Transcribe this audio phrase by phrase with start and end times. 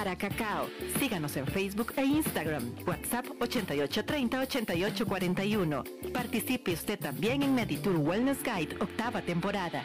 [0.00, 0.68] Aracacao.
[0.98, 2.64] Síganos en Facebook e Instagram.
[2.86, 6.12] WhatsApp 8830-8841.
[6.12, 9.84] Participe usted también en Meditour Wellness Guide, octava temporada.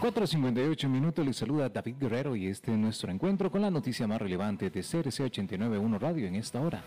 [0.00, 4.20] 4.58 minutos, les saluda David Guerrero y este es nuestro encuentro con la noticia más
[4.20, 6.84] relevante de CRC 891 Radio en esta hora.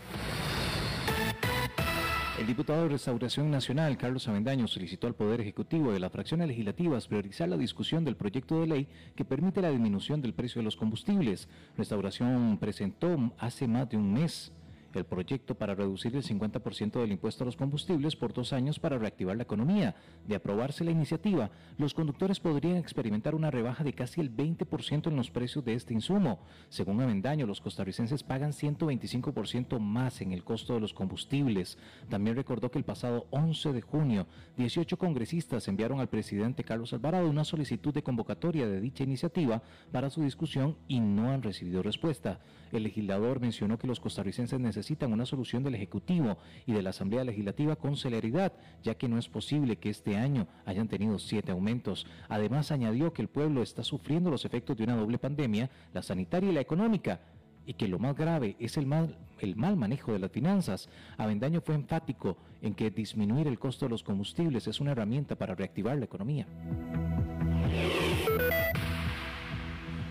[2.38, 7.06] El diputado de Restauración Nacional, Carlos Avendaño, solicitó al Poder Ejecutivo de las fracciones legislativas
[7.06, 10.76] priorizar la discusión del proyecto de ley que permite la disminución del precio de los
[10.76, 11.50] combustibles.
[11.76, 14.52] Restauración presentó hace más de un mes
[14.98, 18.98] el proyecto para reducir el 50% del impuesto a los combustibles por dos años para
[18.98, 19.94] reactivar la economía.
[20.26, 25.16] De aprobarse la iniciativa, los conductores podrían experimentar una rebaja de casi el 20% en
[25.16, 26.40] los precios de este insumo.
[26.68, 31.78] Según Avendaño, los costarricenses pagan 125% más en el costo de los combustibles.
[32.08, 37.28] También recordó que el pasado 11 de junio, 18 congresistas enviaron al presidente Carlos Alvarado
[37.28, 42.40] una solicitud de convocatoria de dicha iniciativa para su discusión y no han recibido respuesta.
[42.72, 44.81] El legislador mencionó que los costarricenses necesitan
[45.12, 49.28] una solución del Ejecutivo y de la Asamblea Legislativa con celeridad, ya que no es
[49.28, 52.06] posible que este año hayan tenido siete aumentos.
[52.28, 56.50] Además, añadió que el pueblo está sufriendo los efectos de una doble pandemia, la sanitaria
[56.50, 57.20] y la económica,
[57.66, 60.88] y que lo más grave es el mal, el mal manejo de las finanzas.
[61.16, 65.54] Avendaño fue enfático en que disminuir el costo de los combustibles es una herramienta para
[65.54, 66.46] reactivar la economía.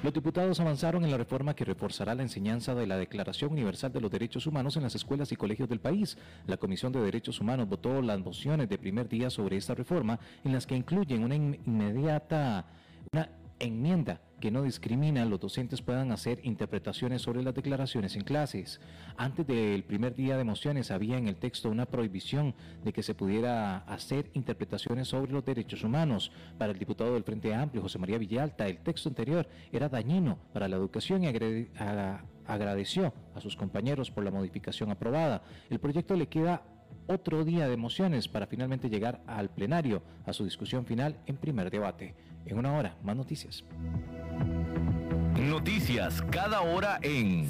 [0.04, 4.02] Los diputados avanzaron en la reforma que reforzará la enseñanza de la Declaración Universal de
[4.02, 6.18] los Derechos Humanos en las escuelas y colegios del país.
[6.48, 10.54] La Comisión de Derechos Humanos votó las mociones de primer día sobre esta reforma, en
[10.54, 12.66] las que incluyen una inmediata
[13.14, 13.30] una
[13.62, 18.82] enmienda que no discrimina, los docentes puedan hacer interpretaciones sobre las declaraciones en clases.
[19.16, 23.14] Antes del primer día de mociones había en el texto una prohibición de que se
[23.14, 26.32] pudiera hacer interpretaciones sobre los derechos humanos.
[26.58, 30.68] Para el diputado del Frente Amplio, José María Villalta, el texto anterior era dañino para
[30.68, 31.28] la educación y
[32.48, 35.44] agradeció a sus compañeros por la modificación aprobada.
[35.70, 36.64] El proyecto le queda
[37.08, 41.70] otro día de mociones para finalmente llegar al plenario a su discusión final en primer
[41.70, 42.16] debate.
[42.46, 43.64] En una hora, más noticias.
[45.38, 47.50] Noticias cada hora en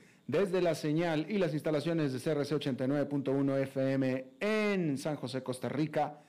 [0.31, 6.21] desde la señal y las instalaciones de CRC 89.1 FM en San José, Costa Rica.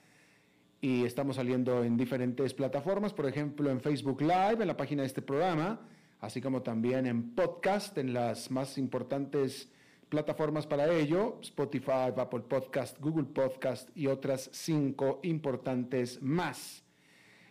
[0.80, 5.06] Y estamos saliendo en diferentes plataformas, por ejemplo en Facebook Live, en la página de
[5.06, 5.86] este programa,
[6.18, 9.68] así como también en podcast, en las más importantes
[10.08, 16.82] plataformas para ello, Spotify, Apple Podcast, Google Podcast y otras cinco importantes más.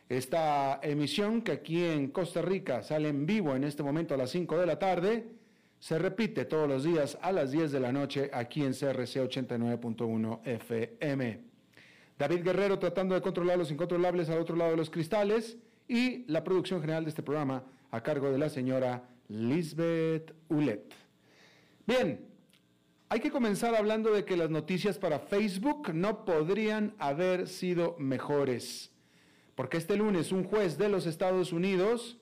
[0.09, 4.31] Esta emisión que aquí en Costa Rica sale en vivo en este momento a las
[4.31, 5.40] 5 de la tarde,
[5.81, 10.41] se repite todos los días a las 10 de la noche aquí en CRC 89.1
[10.45, 11.41] FM.
[12.19, 15.57] David Guerrero tratando de controlar los incontrolables al otro lado de los cristales
[15.87, 20.93] y la producción general de este programa a cargo de la señora Lisbeth Ulet.
[21.87, 22.27] Bien,
[23.09, 28.91] hay que comenzar hablando de que las noticias para Facebook no podrían haber sido mejores,
[29.55, 32.19] porque este lunes un juez de los Estados Unidos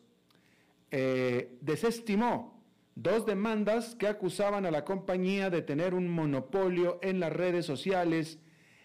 [0.91, 2.58] eh, desestimó
[2.95, 8.39] dos demandas que acusaban a la compañía de tener un monopolio en las redes sociales,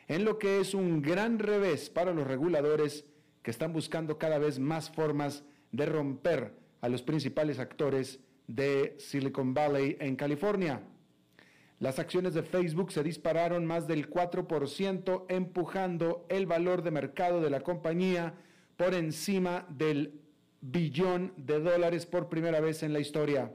[0.09, 3.05] en lo que es un gran revés para los reguladores
[3.43, 9.55] que están buscando cada vez más formas de romper a los principales actores de Silicon
[9.55, 10.83] Valley en California.
[11.81, 17.51] Las acciones de Facebook se dispararon más del 4%, empujando el valor de mercado de
[17.51, 18.35] la compañía
[18.77, 20.21] por encima del
[20.61, 23.53] billón de dólares por primera vez en la historia.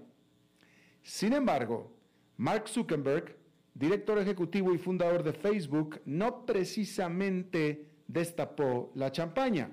[1.03, 1.91] Sin embargo,
[2.37, 3.35] Mark Zuckerberg,
[3.73, 9.71] director ejecutivo y fundador de Facebook, no precisamente destapó la champaña.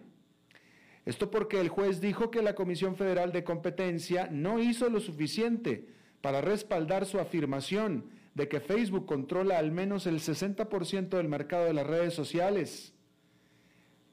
[1.05, 5.89] Esto porque el juez dijo que la Comisión Federal de Competencia no hizo lo suficiente
[6.21, 11.73] para respaldar su afirmación de que Facebook controla al menos el 60% del mercado de
[11.73, 12.93] las redes sociales.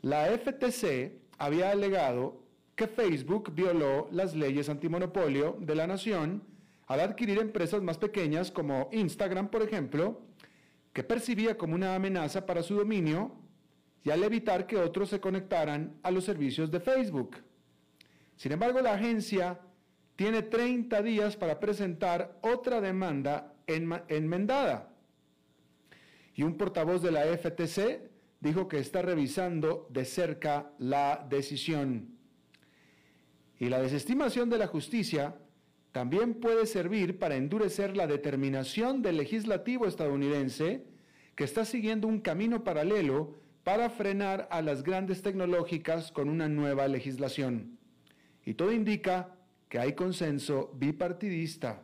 [0.01, 2.43] La FTC había alegado
[2.75, 6.43] que Facebook violó las leyes antimonopolio de la nación
[6.87, 10.21] al adquirir empresas más pequeñas como Instagram, por ejemplo,
[10.91, 13.35] que percibía como una amenaza para su dominio
[14.03, 17.37] y al evitar que otros se conectaran a los servicios de Facebook.
[18.35, 19.59] Sin embargo, la agencia
[20.15, 24.89] tiene 30 días para presentar otra demanda enmendada.
[26.35, 32.17] Y un portavoz de la FTC dijo que está revisando de cerca la decisión.
[33.59, 35.35] Y la desestimación de la justicia
[35.93, 40.83] también puede servir para endurecer la determinación del legislativo estadounidense
[41.35, 46.87] que está siguiendo un camino paralelo para frenar a las grandes tecnológicas con una nueva
[46.87, 47.77] legislación.
[48.43, 49.35] Y todo indica
[49.69, 51.83] que hay consenso bipartidista.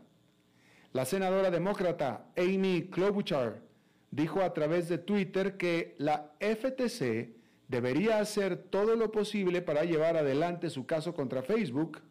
[0.92, 3.62] La senadora demócrata Amy Klobuchar
[4.10, 7.36] dijo a través de Twitter que la FTC
[7.68, 12.02] debería hacer todo lo posible para llevar adelante su caso contra Facebook,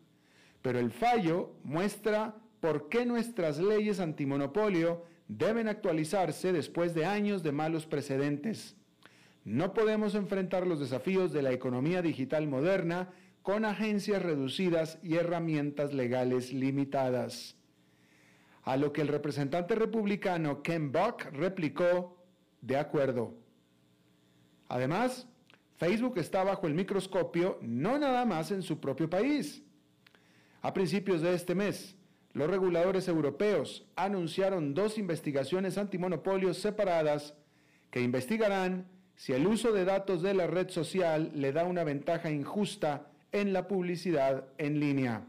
[0.62, 7.52] pero el fallo muestra por qué nuestras leyes antimonopolio deben actualizarse después de años de
[7.52, 8.76] malos precedentes.
[9.44, 13.10] No podemos enfrentar los desafíos de la economía digital moderna
[13.42, 17.56] con agencias reducidas y herramientas legales limitadas.
[18.62, 22.18] A lo que el representante republicano Ken Buck replicó,
[22.60, 23.34] de acuerdo.
[24.68, 25.26] Además,
[25.76, 29.62] Facebook está bajo el microscopio no nada más en su propio país.
[30.68, 31.96] A principios de este mes,
[32.34, 37.32] los reguladores europeos anunciaron dos investigaciones antimonopolios separadas
[37.90, 38.86] que investigarán
[39.16, 43.54] si el uso de datos de la red social le da una ventaja injusta en
[43.54, 45.24] la publicidad en línea.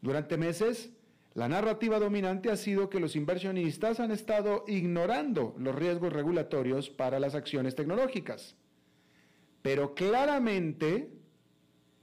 [0.00, 0.88] Durante meses,
[1.34, 7.20] la narrativa dominante ha sido que los inversionistas han estado ignorando los riesgos regulatorios para
[7.20, 8.56] las acciones tecnológicas.
[9.60, 11.10] Pero claramente,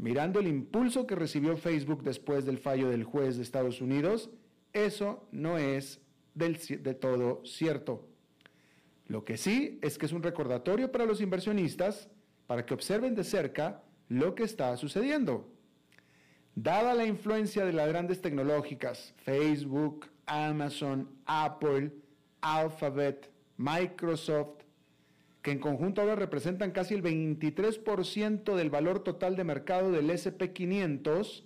[0.02, 4.32] mirando el impulso que recibió Facebook después del fallo del juez de Estados Unidos,
[4.74, 6.02] eso no es
[6.34, 8.08] del, de todo cierto.
[9.06, 12.10] Lo que sí es que es un recordatorio para los inversionistas
[12.48, 15.48] para que observen de cerca lo que está sucediendo.
[16.56, 21.92] Dada la influencia de las grandes tecnológicas, Facebook, Amazon, Apple,
[22.42, 24.61] Alphabet, Microsoft,
[25.42, 31.44] que en conjunto ahora representan casi el 23% del valor total de mercado del SP500,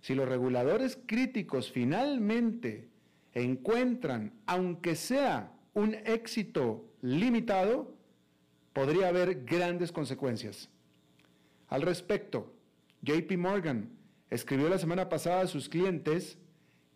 [0.00, 2.88] si los reguladores críticos finalmente
[3.34, 7.94] encuentran, aunque sea un éxito limitado,
[8.72, 10.70] podría haber grandes consecuencias.
[11.68, 12.54] Al respecto,
[13.02, 13.90] JP Morgan
[14.30, 16.38] escribió la semana pasada a sus clientes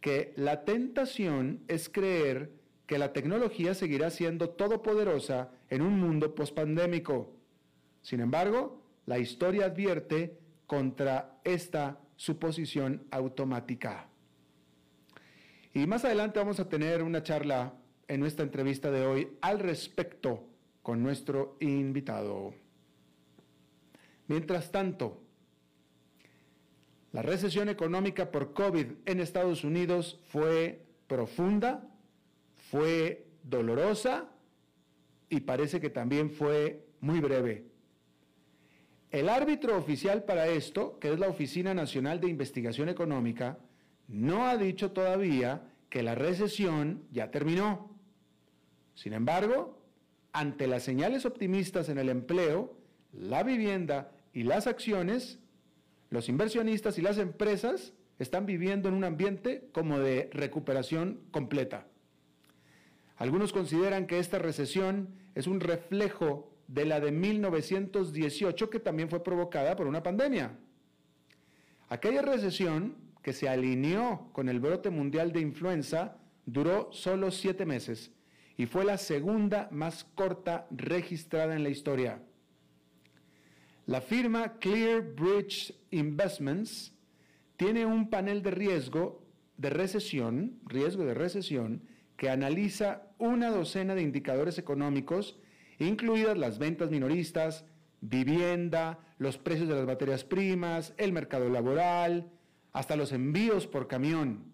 [0.01, 7.33] que la tentación es creer que la tecnología seguirá siendo todopoderosa en un mundo pospandémico.
[8.03, 14.09] Sin embargo, la historia advierte contra esta suposición automática.
[15.75, 17.75] Y más adelante vamos a tener una charla
[18.09, 20.47] en nuestra entrevista de hoy al respecto
[20.83, 22.53] con nuestro invitado.
[24.27, 25.23] Mientras tanto,
[27.13, 31.87] La recesión económica por COVID en Estados Unidos fue profunda,
[32.73, 34.31] fue dolorosa
[35.29, 37.67] y parece que también fue muy breve.
[39.11, 43.59] El árbitro oficial para esto, que es la Oficina Nacional de Investigación Económica,
[44.09, 47.95] no ha dicho todavía que la recesión ya terminó.
[48.95, 49.79] Sin embargo,
[50.33, 52.75] ante las señales optimistas en el empleo,
[53.13, 55.41] la vivienda y las acciones,
[56.09, 61.92] los inversionistas y las empresas están viviendo en un ambiente como de recuperación completa.
[63.23, 69.23] Algunos consideran que esta recesión es un reflejo de la de 1918 que también fue
[69.23, 70.59] provocada por una pandemia.
[71.89, 78.11] Aquella recesión que se alineó con el brote mundial de influenza duró solo siete meses
[78.57, 82.21] y fue la segunda más corta registrada en la historia.
[83.87, 86.93] La firma Clear Bridge Investments
[87.57, 89.25] tiene un panel de riesgo
[89.59, 91.83] de recesión, riesgo de recesión,
[92.23, 95.41] que analiza una docena de indicadores económicos,
[95.81, 97.65] incluidas las ventas minoristas,
[98.01, 102.31] vivienda, los precios de las materias primas, el mercado laboral,
[102.73, 104.45] hasta los envíos por camión.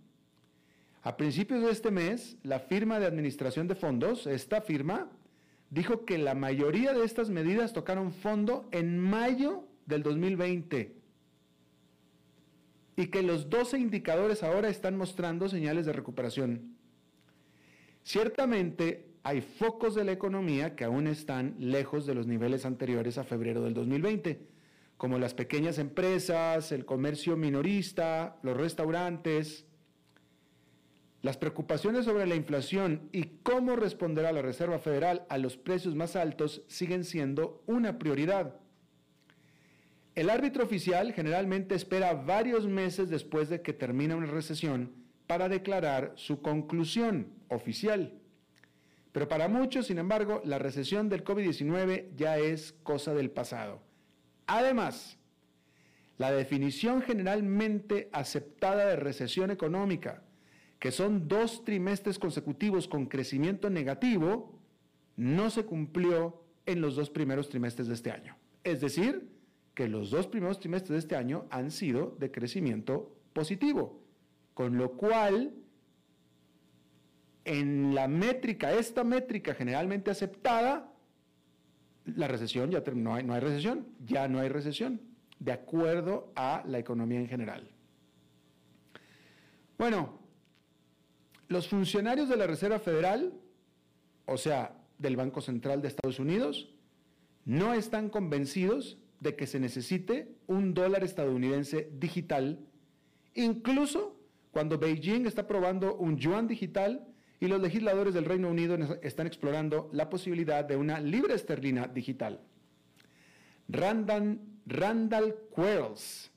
[1.03, 5.11] A principios de este mes, la firma de administración de fondos, esta firma,
[5.69, 10.97] dijo que la mayoría de estas medidas tocaron fondo en mayo del 2020
[12.97, 16.78] y que los 12 indicadores ahora están mostrando señales de recuperación.
[18.09, 23.25] Ciertamente hay focos de la economía que aún están lejos de los niveles anteriores a
[23.25, 24.49] febrero del 2020,
[24.97, 29.67] como las pequeñas empresas, el comercio minorista, los restaurantes,
[31.21, 36.17] las preocupaciones sobre la inflación y cómo responderá la Reserva Federal a los precios más
[36.17, 38.59] altos siguen siendo una prioridad.
[40.15, 44.98] El árbitro oficial generalmente espera varios meses después de que termine una recesión
[45.29, 48.19] para declarar su conclusión oficial.
[49.13, 53.81] Pero para muchos, sin embargo, la recesión del COVID-19 ya es cosa del pasado.
[54.47, 55.19] Además,
[56.17, 60.23] la definición generalmente aceptada de recesión económica,
[60.79, 64.59] que son dos trimestres consecutivos con crecimiento negativo,
[65.17, 68.37] no se cumplió en los dos primeros trimestres de este año.
[68.65, 69.29] Es decir,
[69.75, 74.08] que los dos primeros trimestres de este año han sido de crecimiento positivo,
[74.59, 75.55] con lo cual
[77.45, 80.93] en la métrica, esta métrica generalmente aceptada,
[82.07, 85.01] la recesión ya no hay, no hay recesión, ya no hay recesión,
[85.39, 87.71] de acuerdo a la economía en general.
[89.79, 90.19] Bueno,
[91.47, 93.35] los funcionarios de la Reserva Federal,
[94.27, 96.75] o sea, del Banco Central de Estados Unidos,
[97.45, 102.67] no están convencidos de que se necesite un dólar estadounidense digital,
[103.35, 104.18] incluso
[104.59, 107.07] cuando Beijing está probando un yuan digital
[107.39, 112.41] y los legisladores del Reino Unido están explorando la posibilidad de una libra esterlina digital.
[113.69, 116.33] Randall, Randall Quarles,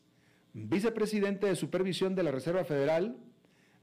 [0.54, 3.18] vicepresidente de supervisión de la Reserva Federal,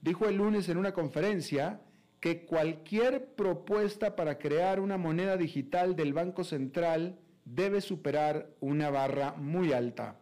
[0.02, 1.80] dijo el lunes en una conferencia
[2.20, 9.32] que cualquier propuesta para crear una moneda digital del Banco Central debe superar una barra
[9.32, 10.20] muy alta.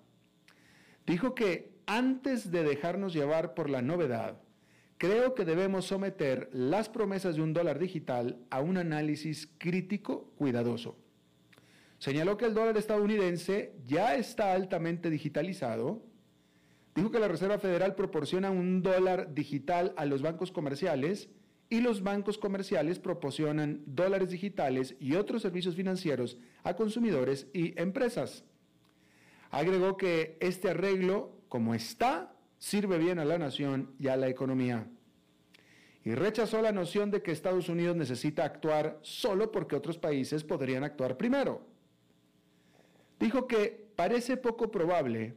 [1.05, 4.41] Dijo que antes de dejarnos llevar por la novedad,
[4.99, 10.97] creo que debemos someter las promesas de un dólar digital a un análisis crítico cuidadoso.
[11.99, 16.03] Señaló que el dólar estadounidense ya está altamente digitalizado
[16.97, 21.29] dijo que la Reserva Federal proporciona un dólar digital a los bancos comerciales
[21.69, 28.45] y los bancos comerciales proporcionan dólares digitales y otros servicios financieros a consumidores y empresas.
[29.51, 34.87] Agregó que este arreglo, como está, sirve bien a la nación y a la economía.
[36.05, 40.85] Y rechazó la noción de que Estados Unidos necesita actuar solo porque otros países podrían
[40.85, 41.67] actuar primero.
[43.19, 45.35] Dijo que parece poco probable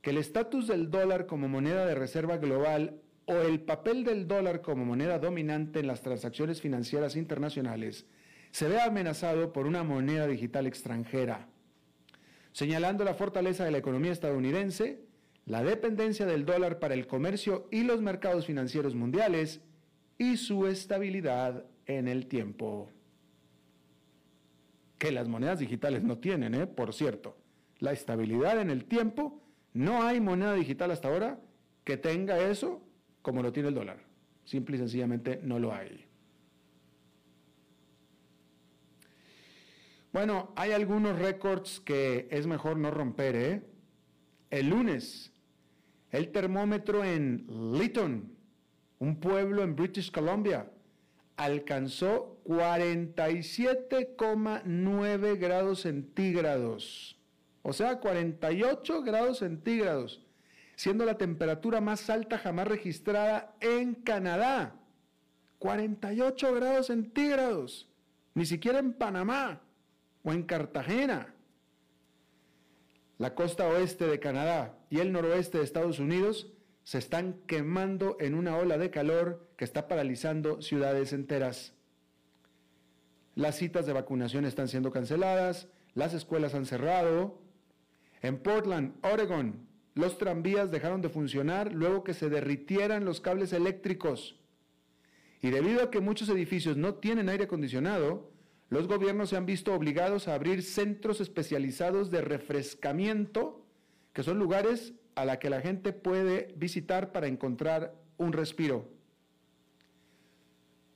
[0.00, 4.62] que el estatus del dólar como moneda de reserva global o el papel del dólar
[4.62, 8.06] como moneda dominante en las transacciones financieras internacionales
[8.52, 11.48] se vea amenazado por una moneda digital extranjera,
[12.52, 15.00] señalando la fortaleza de la economía estadounidense,
[15.46, 19.60] la dependencia del dólar para el comercio y los mercados financieros mundiales
[20.18, 22.90] y su estabilidad en el tiempo.
[24.98, 26.66] Que las monedas digitales no tienen, ¿eh?
[26.66, 27.36] por cierto.
[27.78, 29.40] La estabilidad en el tiempo
[29.72, 31.38] no hay moneda digital hasta ahora
[31.84, 32.82] que tenga eso
[33.22, 33.98] como lo tiene el dólar.
[34.44, 36.06] Simple y sencillamente no lo hay.
[40.12, 43.36] Bueno, hay algunos récords que es mejor no romper.
[43.36, 43.62] ¿eh?
[44.50, 45.32] El lunes,
[46.12, 47.46] El termómetro en
[47.76, 48.32] Lytton,
[48.98, 50.70] un pueblo en British Columbia,
[51.36, 57.18] alcanzó 47,9 grados centígrados.
[57.62, 60.22] O sea, 48 grados centígrados,
[60.76, 64.76] siendo la temperatura más alta jamás registrada en Canadá.
[65.58, 67.88] 48 grados centígrados.
[68.34, 69.60] Ni siquiera en Panamá
[70.22, 71.34] o en Cartagena.
[73.18, 76.52] La costa oeste de Canadá y el noroeste de Estados Unidos
[76.84, 81.74] se están quemando en una ola de calor que está paralizando ciudades enteras.
[83.34, 87.42] Las citas de vacunación están siendo canceladas, las escuelas han cerrado.
[88.22, 94.38] En Portland, Oregon, los tranvías dejaron de funcionar luego que se derritieran los cables eléctricos.
[95.42, 98.30] Y debido a que muchos edificios no tienen aire acondicionado,
[98.68, 103.65] los gobiernos se han visto obligados a abrir centros especializados de refrescamiento,
[104.16, 108.88] que son lugares a la que la gente puede visitar para encontrar un respiro.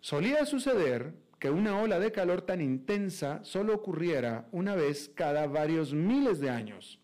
[0.01, 5.93] Solía suceder que una ola de calor tan intensa solo ocurriera una vez cada varios
[5.93, 6.99] miles de años.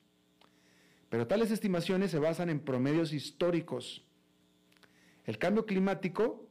[1.11, 4.03] Pero tales estimaciones se basan en promedios históricos.
[5.27, 6.49] El cambio climático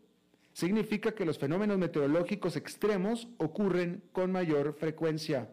[0.54, 5.50] significa que los fenómenos meteorológicos extremos ocurren con mayor frecuencia.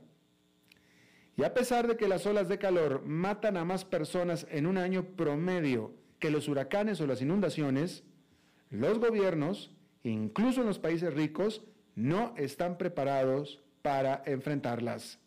[1.37, 4.77] Y a pesar de que las olas de calor matan a más personas en un
[4.77, 8.05] año promedio que los huracanes o las inundaciones,
[8.71, 11.62] los gobiernos, incluso en los países ricos,
[11.95, 15.19] no están preparados para enfrentarlas.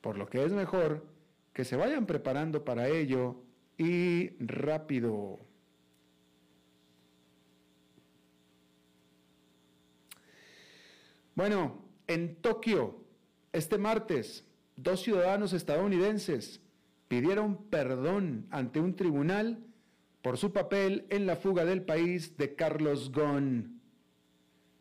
[0.00, 1.06] Por lo que es mejor
[1.52, 3.36] que se vayan preparando para ello
[3.78, 5.38] y rápido.
[11.34, 13.00] Bueno, en Tokio,
[13.52, 14.44] este martes,
[14.76, 16.60] dos ciudadanos estadounidenses
[17.08, 19.64] pidieron perdón ante un tribunal
[20.22, 23.80] por su papel en la fuga del país de Carlos Ghosn,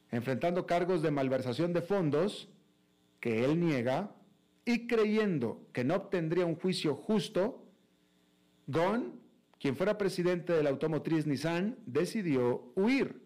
[0.09, 2.49] enfrentando cargos de malversación de fondos
[3.19, 4.15] que él niega
[4.65, 7.65] y creyendo que no obtendría un juicio justo,
[8.67, 9.19] Ghosn,
[9.59, 13.21] quien fuera presidente de la automotriz Nissan, decidió huir.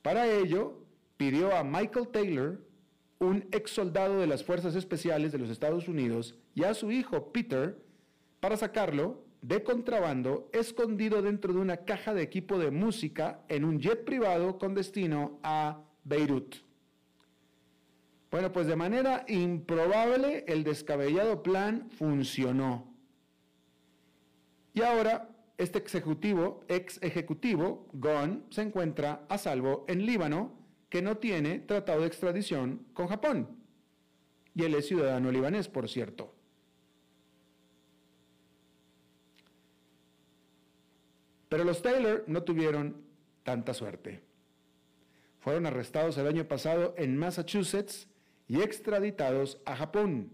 [0.00, 0.82] Para ello,
[1.16, 2.60] pidió a Michael Taylor,
[3.22, 7.32] un ex soldado de las Fuerzas Especiales de los Estados Unidos, y a su hijo
[7.32, 7.80] Peter,
[8.40, 13.80] para sacarlo de contrabando escondido dentro de una caja de equipo de música en un
[13.80, 16.56] jet privado con destino a Beirut.
[18.30, 22.92] Bueno, pues de manera improbable el descabellado plan funcionó.
[24.74, 30.61] Y ahora este ex ejecutivo, ex ejecutivo, Gon, se encuentra a salvo en Líbano
[30.92, 33.48] que no tiene tratado de extradición con Japón.
[34.54, 36.34] Y él es ciudadano libanés, por cierto.
[41.48, 43.06] Pero los Taylor no tuvieron
[43.42, 44.20] tanta suerte.
[45.40, 48.06] Fueron arrestados el año pasado en Massachusetts
[48.46, 50.30] y extraditados a Japón.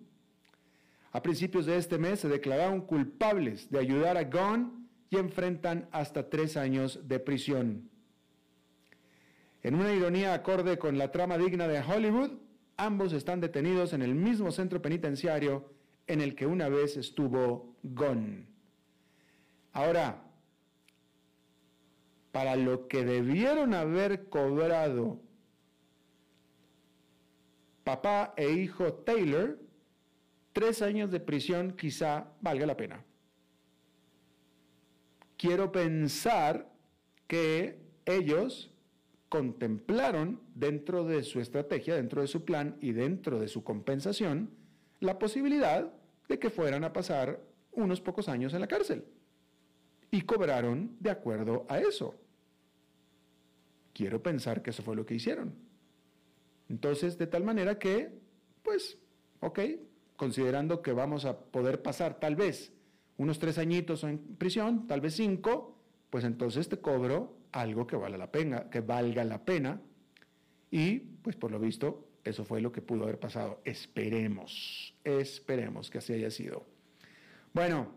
[1.13, 6.29] A principios de este mes se declararon culpables de ayudar a Gon y enfrentan hasta
[6.29, 7.89] tres años de prisión.
[9.63, 12.39] En una ironía acorde con la trama digna de Hollywood,
[12.77, 15.73] ambos están detenidos en el mismo centro penitenciario
[16.07, 18.47] en el que una vez estuvo Gon.
[19.73, 20.23] Ahora,
[22.33, 25.21] para lo que debieron haber cobrado
[27.85, 29.59] papá e hijo Taylor,
[30.53, 33.05] tres años de prisión quizá valga la pena.
[35.37, 36.71] Quiero pensar
[37.27, 38.71] que ellos
[39.29, 44.51] contemplaron dentro de su estrategia, dentro de su plan y dentro de su compensación
[45.01, 45.93] la posibilidad
[46.29, 47.41] de que fueran a pasar
[47.73, 49.05] unos pocos años en la cárcel.
[50.11, 52.15] Y cobraron de acuerdo a eso.
[53.93, 55.55] Quiero pensar que eso fue lo que hicieron.
[56.69, 58.19] Entonces, de tal manera que,
[58.63, 58.99] pues,
[59.41, 59.61] ok,
[60.17, 62.73] considerando que vamos a poder pasar tal vez
[63.17, 65.78] unos tres añitos en prisión, tal vez cinco,
[66.11, 69.81] pues entonces te cobro algo que, vale la pena, que valga la pena.
[70.71, 73.61] Y pues por lo visto eso fue lo que pudo haber pasado.
[73.65, 76.67] Esperemos, esperemos que así haya sido.
[77.53, 77.95] Bueno,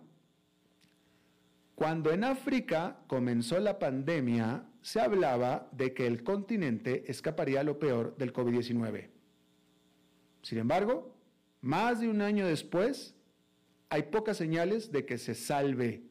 [1.76, 8.16] cuando en África comenzó la pandemia, se hablaba de que el continente escaparía lo peor
[8.18, 9.10] del COVID-19.
[10.42, 11.16] Sin embargo,
[11.62, 13.16] más de un año después,
[13.90, 16.04] hay pocas señales de que se salve.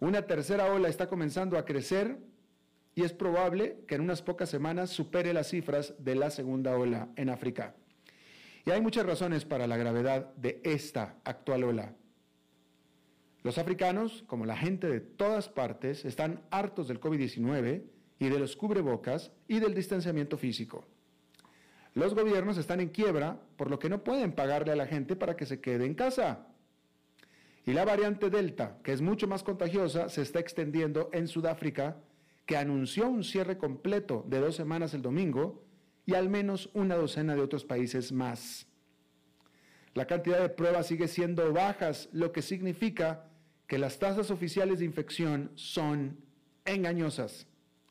[0.00, 2.18] Una tercera ola está comenzando a crecer
[2.94, 7.08] y es probable que en unas pocas semanas supere las cifras de la segunda ola
[7.16, 7.76] en África.
[8.64, 11.94] Y hay muchas razones para la gravedad de esta actual ola.
[13.42, 17.84] Los africanos, como la gente de todas partes, están hartos del COVID-19
[18.18, 20.84] y de los cubrebocas y del distanciamiento físico.
[21.94, 25.36] Los gobiernos están en quiebra, por lo que no pueden pagarle a la gente para
[25.36, 26.47] que se quede en casa.
[27.68, 31.98] Y la variante Delta, que es mucho más contagiosa, se está extendiendo en Sudáfrica,
[32.46, 35.66] que anunció un cierre completo de dos semanas el domingo
[36.06, 38.66] y al menos una docena de otros países más.
[39.92, 43.28] La cantidad de pruebas sigue siendo bajas, lo que significa
[43.66, 46.16] que las tasas oficiales de infección son
[46.64, 47.46] engañosas.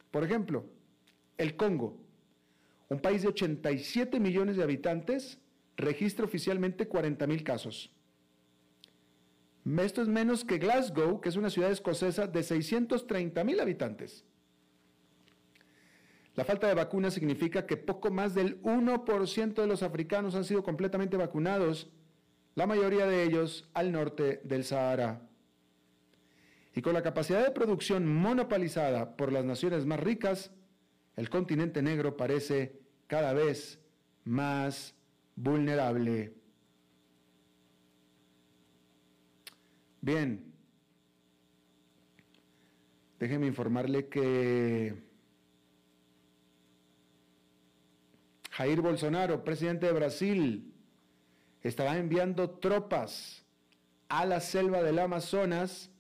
[0.10, 0.66] Por ejemplo,
[1.38, 2.00] el Congo,
[2.90, 5.38] un país de 87 millones de habitantes,
[5.76, 7.92] registra oficialmente 40 mil casos.
[9.80, 14.23] Esto es menos que Glasgow, que es una ciudad escocesa de 630 mil habitantes.
[16.36, 20.63] La falta de vacunas significa que poco más del 1% de los africanos han sido
[20.63, 21.89] completamente vacunados,
[22.56, 25.27] la mayoría de ellos al norte del Sahara.
[26.73, 30.51] Y con la capacidad de producción monopolizada por las naciones más ricas,
[31.15, 33.80] el continente negro parece cada vez
[34.23, 34.95] más
[35.36, 36.36] vulnerable.
[40.08, 40.41] Bien,
[43.20, 44.96] déjeme informarle que
[48.52, 50.74] Jair Bolsonaro, presidente de Brasil,
[51.62, 53.46] estará enviando tropas
[54.08, 55.91] a la selva del Amazonas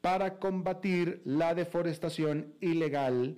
[0.00, 3.36] para combatir la deforestación ilegal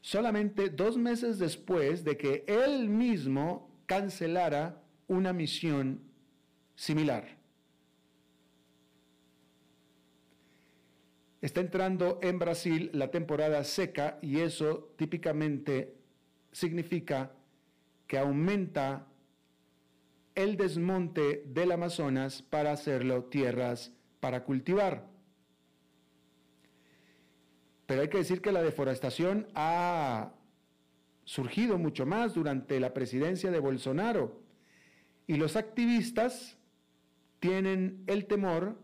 [0.00, 6.00] solamente dos meses después de que él mismo cancelara una misión
[6.74, 7.41] similar.
[11.42, 15.96] Está entrando en Brasil la temporada seca y eso típicamente
[16.52, 17.32] significa
[18.06, 19.08] que aumenta
[20.36, 25.08] el desmonte del Amazonas para hacerlo tierras para cultivar.
[27.86, 30.34] Pero hay que decir que la deforestación ha
[31.24, 34.40] surgido mucho más durante la presidencia de Bolsonaro
[35.26, 36.56] y los activistas
[37.40, 38.78] tienen el temor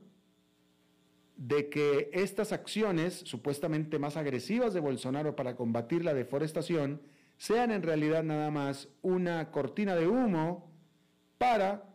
[1.39, 7.01] de que estas acciones supuestamente más agresivas de Bolsonaro para combatir la deforestación
[7.37, 10.69] sean en realidad nada más una cortina de humo
[11.39, 11.89] para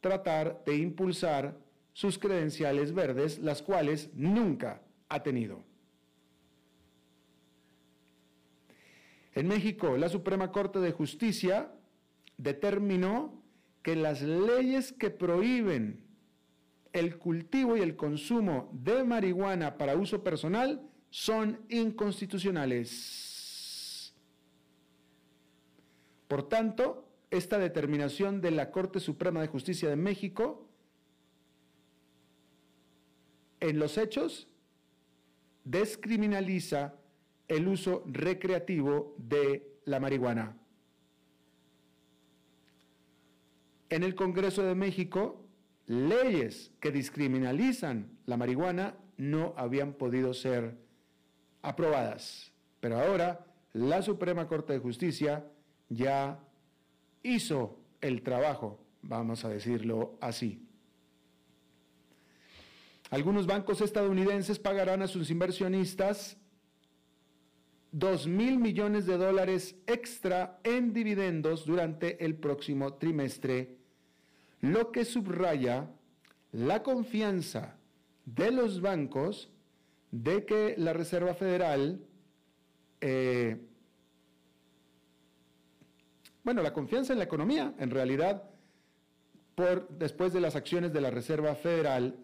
[0.00, 1.56] tratar de impulsar
[1.92, 5.62] sus credenciales verdes, las cuales nunca ha tenido.
[9.32, 11.70] En México, la Suprema Corte de Justicia
[12.36, 13.40] determinó
[13.82, 16.07] que las leyes que prohíben
[16.98, 24.14] el cultivo y el consumo de marihuana para uso personal son inconstitucionales.
[26.28, 30.66] Por tanto, esta determinación de la Corte Suprema de Justicia de México
[33.60, 34.48] en los hechos
[35.64, 36.94] descriminaliza
[37.48, 40.56] el uso recreativo de la marihuana.
[43.90, 45.47] En el Congreso de México,
[45.88, 50.78] leyes que descriminalizan la marihuana no habían podido ser
[51.62, 55.44] aprobadas, pero ahora la Suprema Corte de Justicia
[55.88, 56.38] ya
[57.22, 60.62] hizo el trabajo, vamos a decirlo así.
[63.10, 66.36] Algunos bancos estadounidenses pagarán a sus inversionistas
[67.92, 73.77] 2 mil millones de dólares extra en dividendos durante el próximo trimestre,
[74.60, 75.90] lo que subraya
[76.52, 77.76] la confianza
[78.24, 79.50] de los bancos
[80.10, 82.00] de que la Reserva Federal
[83.00, 83.56] eh,
[86.48, 88.44] bueno, la confianza en la economía, en realidad,
[89.54, 92.16] por, después de las acciones de la Reserva Federal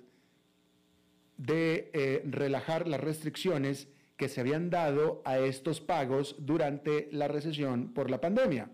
[1.36, 7.92] de eh, relajar las restricciones que se habían dado a estos pagos durante la recesión
[7.92, 8.70] por la pandemia.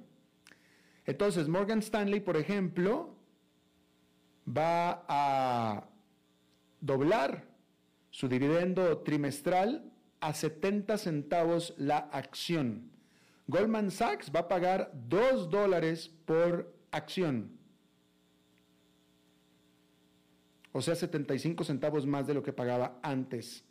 [1.05, 3.17] Entonces, Morgan Stanley, por ejemplo,
[4.57, 5.85] va a
[6.81, 7.47] doblar
[8.11, 12.91] su dividendo trimestral a 70 centavos la acción.
[13.47, 17.59] Goldman Sachs va a pagar 2 dólares por acción.
[20.73, 23.65] O sea, 75 centavos más de lo que pagaba antes.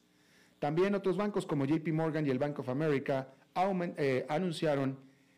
[0.59, 3.29] También otros bancos como JP Morgan y el Bank of America
[3.97, 4.97] eh, anunciaron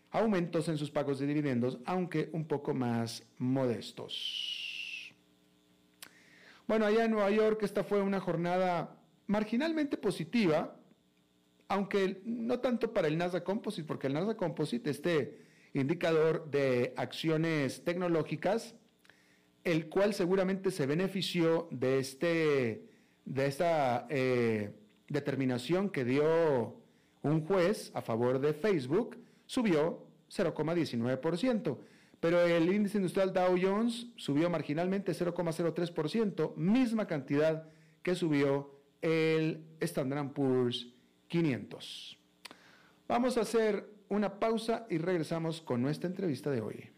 [0.10, 4.61] aumentos en sus pagos de dividendos, aunque un poco más modestos.
[6.72, 8.96] Bueno, allá en Nueva York esta fue una jornada
[9.28, 10.74] marginalmente positiva,
[11.68, 15.42] aunque no tanto para el Nasdaq Composite, porque el Nasdaq Composite, este
[15.74, 18.76] indicador de acciones tecnológicas,
[19.66, 22.86] el cual seguramente se benefició de este
[23.26, 24.74] de esta eh,
[25.10, 26.82] determinación que dio
[27.22, 31.78] un juez a favor de Facebook, subió 0,19%,
[32.22, 37.68] pero el índice industrial Dow Jones subió marginalmente 0,03%, misma cantidad
[38.04, 40.88] que subió el Standard Poor's
[41.28, 42.18] 500.
[43.08, 46.90] Vamos a hacer una pausa y regresamos con nuestra entrevista de hoy.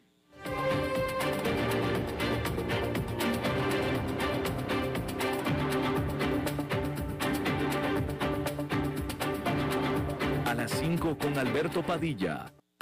[10.45, 12.51] A las 5 con Alberto Padilla,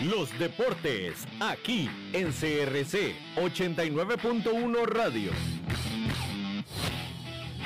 [0.00, 5.30] Los deportes, aquí en CRC 89.1 Radio.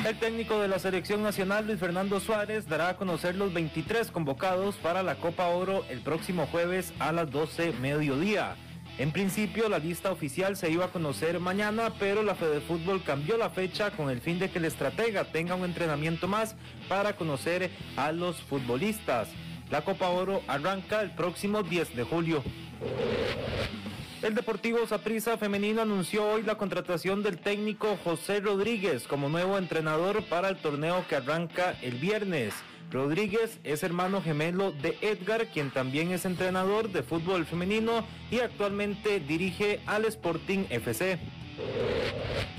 [0.07, 4.77] El técnico de la selección nacional, Luis Fernando Suárez, dará a conocer los 23 convocados
[4.77, 8.55] para la Copa Oro el próximo jueves a las 12 mediodía.
[8.99, 13.39] En principio la lista oficial se iba a conocer mañana, pero la Fede Fútbol cambió
[13.39, 16.55] la fecha con el fin de que el estratega tenga un entrenamiento más
[16.89, 19.29] para conocer a los futbolistas.
[19.71, 22.43] La Copa Oro arranca el próximo 10 de julio.
[24.21, 30.25] El Deportivo Saprissa Femenino anunció hoy la contratación del técnico José Rodríguez como nuevo entrenador
[30.25, 32.53] para el torneo que arranca el viernes.
[32.91, 39.21] Rodríguez es hermano gemelo de Edgar, quien también es entrenador de fútbol femenino y actualmente
[39.21, 41.21] dirige al Sporting FC.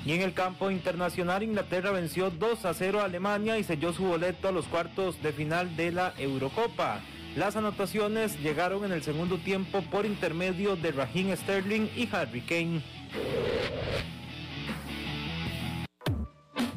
[0.05, 4.03] Y en el campo internacional, Inglaterra venció 2 a 0 a Alemania y selló su
[4.03, 7.01] boleto a los cuartos de final de la Eurocopa.
[7.35, 12.81] Las anotaciones llegaron en el segundo tiempo por intermedio de Raheem Sterling y Harry Kane.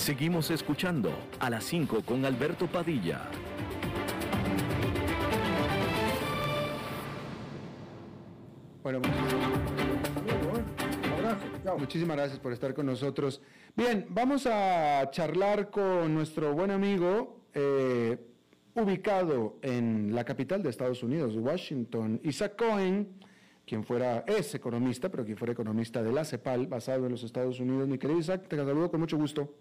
[0.00, 3.20] Seguimos escuchando a las 5 con Alberto Padilla.
[8.82, 9.02] Bueno,
[11.78, 13.42] muchísimas gracias por estar con nosotros.
[13.76, 18.16] Bien, vamos a charlar con nuestro buen amigo eh,
[18.74, 23.20] ubicado en la capital de Estados Unidos, Washington, Isaac Cohen,
[23.66, 27.60] quien fuera, es economista, pero quien fuera economista de la CEPAL, basado en los Estados
[27.60, 27.86] Unidos.
[27.86, 29.54] Mi querido Isaac, te saludo con mucho gusto.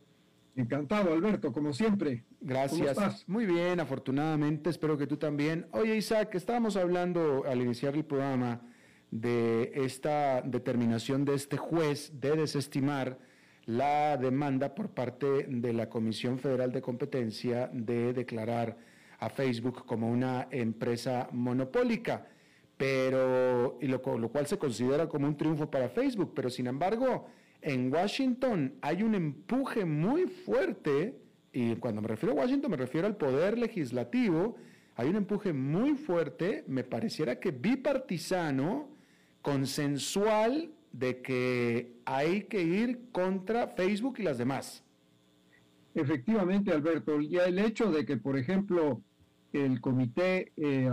[0.60, 2.26] Encantado, Alberto, como siempre.
[2.42, 2.94] Gracias.
[2.96, 3.30] ¿Cómo estás?
[3.30, 5.68] Muy bien, afortunadamente, espero que tú también.
[5.72, 8.62] Oye, Isaac, estábamos hablando al iniciar el programa
[9.10, 13.18] de esta determinación de este juez de desestimar
[13.66, 18.78] la demanda por parte de la Comisión Federal de Competencia de declarar
[19.20, 22.28] a Facebook como una empresa monopólica.
[22.78, 27.28] pero, y lo, lo cual se considera como un triunfo para Facebook, pero sin embargo,
[27.62, 31.20] en Washington hay un empuje muy fuerte,
[31.52, 34.56] y cuando me refiero a Washington me refiero al poder legislativo,
[34.96, 38.90] hay un empuje muy fuerte, me pareciera que bipartisano,
[39.42, 44.84] consensual, de que hay que ir contra Facebook y las demás.
[45.94, 49.02] Efectivamente, Alberto, ya el hecho de que, por ejemplo,
[49.54, 50.90] el comité eh,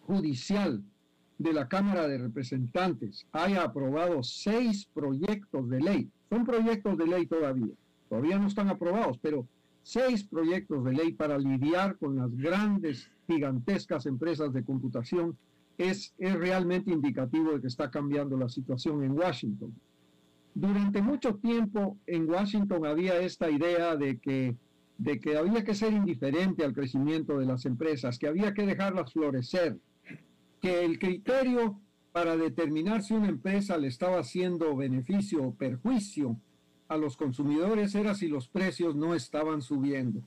[0.00, 0.82] judicial
[1.44, 7.26] de la Cámara de Representantes haya aprobado seis proyectos de ley, son proyectos de ley
[7.26, 7.74] todavía,
[8.08, 9.46] todavía no están aprobados, pero
[9.82, 15.36] seis proyectos de ley para lidiar con las grandes, gigantescas empresas de computación
[15.76, 19.74] es, es realmente indicativo de que está cambiando la situación en Washington.
[20.54, 24.56] Durante mucho tiempo en Washington había esta idea de que,
[24.96, 29.12] de que había que ser indiferente al crecimiento de las empresas, que había que dejarlas
[29.12, 29.76] florecer,
[30.64, 31.78] que el criterio
[32.10, 36.40] para determinar si una empresa le estaba haciendo beneficio o perjuicio
[36.88, 40.22] a los consumidores era si los precios no estaban subiendo.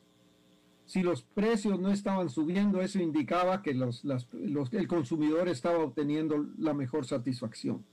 [0.86, 7.08] Si los precios no estaban subiendo, eso indicaba que el consumidor estaba obteniendo la mejor
[7.08, 7.84] satisfacción.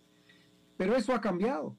[0.76, 1.78] Pero eso ha cambiado,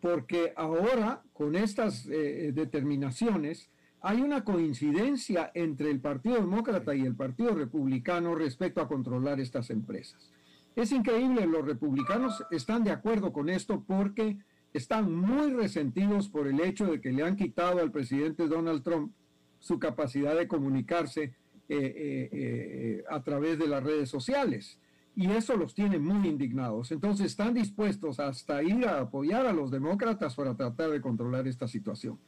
[0.00, 3.70] porque ahora con estas eh, determinaciones
[4.02, 9.70] hay una coincidencia entre el Partido Demócrata y el Partido Republicano respecto a controlar estas
[9.70, 10.30] empresas.
[10.74, 14.38] Es increíble, los republicanos están de acuerdo con esto porque
[14.72, 19.12] están muy resentidos por el hecho de que le han quitado al presidente Donald Trump
[19.58, 21.34] su capacidad de comunicarse eh,
[21.68, 24.78] eh, eh, a través de las redes sociales.
[25.14, 26.92] Y eso los tiene muy indignados.
[26.92, 31.68] Entonces están dispuestos hasta ir a apoyar a los demócratas para tratar de controlar esta
[31.68, 32.18] situación.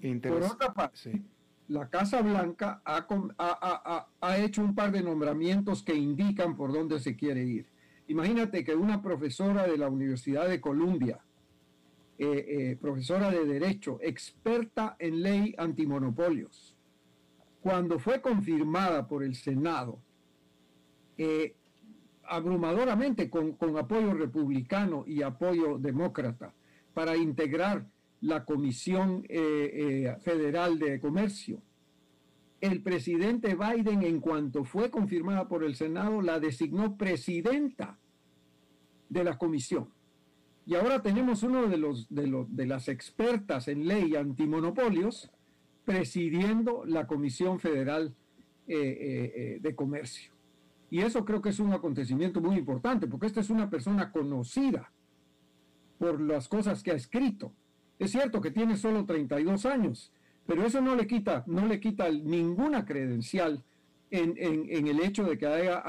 [0.00, 1.22] Por otra parte,
[1.68, 3.06] la Casa Blanca ha,
[3.38, 7.66] ha, ha, hecho un par de nombramientos que indican por dónde se quiere ir.
[8.06, 11.20] Imagínate que una profesora de la Universidad de Columbia,
[12.16, 16.74] eh, eh, profesora de Derecho, experta en ley antimonopolios,
[17.60, 20.00] cuando fue confirmada por el Senado,
[21.18, 21.54] eh,
[22.24, 26.54] abrumadoramente con, con, apoyo republicano y apoyo demócrata,
[26.94, 27.84] para integrar
[28.20, 31.62] la Comisión Federal de Comercio.
[32.60, 37.98] El presidente Biden, en cuanto fue confirmada por el Senado, la designó presidenta
[39.08, 39.88] de la comisión.
[40.66, 45.30] Y ahora tenemos uno de, los, de, las expertas en ley antimonopolios
[45.86, 48.14] presidiendo la Comisión Federal
[48.66, 50.30] eh, eh, eh, de Comercio.
[50.90, 54.92] Y eso creo que es un acontecimiento muy importante, porque esta es una persona conocida
[55.98, 57.54] por las cosas que ha escrito.
[57.98, 60.12] Es cierto que tiene solo 32 años,
[60.46, 63.62] pero eso no le quita, no le quita ninguna credencial
[64.10, 65.82] en, en, el hecho de que haya,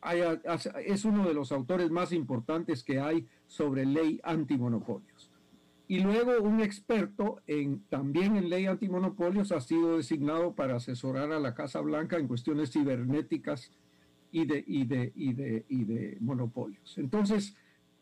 [0.00, 0.40] haya,
[0.84, 5.30] es uno de los autores más importantes que hay sobre ley antimonopolios.
[5.88, 11.40] Y luego un experto en, también en ley antimonopolios ha sido designado para asesorar a
[11.40, 13.72] la Casa Blanca en cuestiones cibernéticas
[14.30, 16.96] y de, y de, y de, y de monopolios.
[16.96, 17.54] Entonces,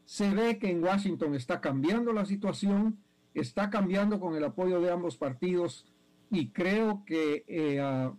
[0.04, 2.98] se ve que en Washington está cambiando la situación,
[3.34, 5.86] está cambiando con el apoyo de ambos partidos
[6.30, 8.10] y creo que eh,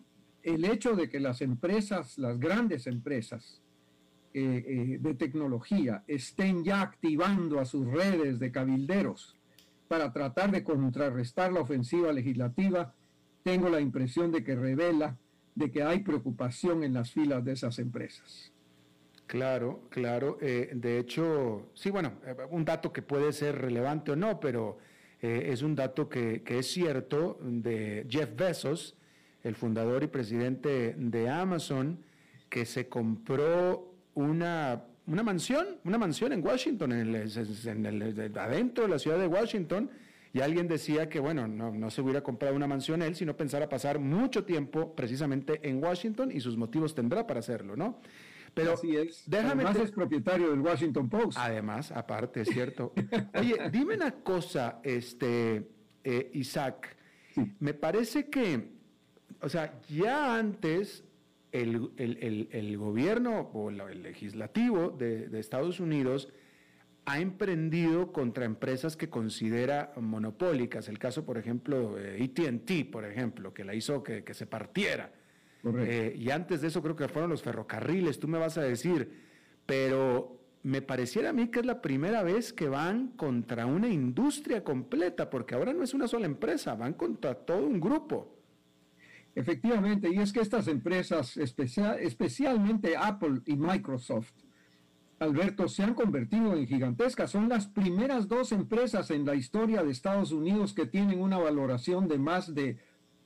[0.44, 3.62] el hecho de que las empresas, las grandes empresas,
[4.34, 9.38] eh, eh, de tecnología estén ya activando a sus redes de cabilderos
[9.90, 12.94] para tratar de contrarrestar la ofensiva legislativa,
[13.44, 15.18] tengo la impresión de que revela
[15.54, 18.54] de que hay preocupación en las filas de esas empresas.
[19.28, 20.38] Claro, claro.
[20.40, 22.14] De hecho, sí, bueno,
[22.52, 24.78] un dato que puede ser relevante o no, pero
[25.22, 28.96] es un dato que, es cierto de Jeff Bezos,
[29.44, 32.00] el fundador y presidente de Amazon,
[32.50, 37.16] que se compró una, una mansión, una mansión en Washington, en
[38.36, 39.90] adentro de la ciudad de Washington,
[40.34, 43.62] y alguien decía que, bueno, no, no, se hubiera comprado una mansión él, sino pensar
[43.64, 48.00] a pasar mucho tiempo precisamente en Washington y sus motivos tendrá para hacerlo, ¿no?
[48.54, 49.24] Pero es.
[49.26, 49.64] déjame.
[49.64, 51.38] Además es propietario del Washington Post.
[51.40, 52.94] Además, aparte, es cierto.
[53.40, 55.70] Oye, dime una cosa, este,
[56.04, 56.98] eh, Isaac.
[57.60, 58.72] Me parece que,
[59.42, 61.06] o sea, ya antes
[61.52, 66.30] el, gobierno o el legislativo de, Estados Unidos
[67.06, 70.88] ha emprendido contra empresas que considera monopólicas.
[70.88, 75.12] El caso, por ejemplo, de ATT, por ejemplo, que la hizo que, se partiera.
[75.64, 79.12] Eh, y antes de eso creo que fueron los ferrocarriles, tú me vas a decir,
[79.66, 84.64] pero me pareciera a mí que es la primera vez que van contra una industria
[84.64, 88.38] completa, porque ahora no es una sola empresa, van contra todo un grupo.
[89.34, 94.34] Efectivamente, y es que estas empresas, especialmente Apple y Microsoft,
[95.20, 97.32] Alberto, se han convertido en gigantescas.
[97.32, 102.08] Son las primeras dos empresas en la historia de Estados Unidos que tienen una valoración
[102.08, 102.80] de más de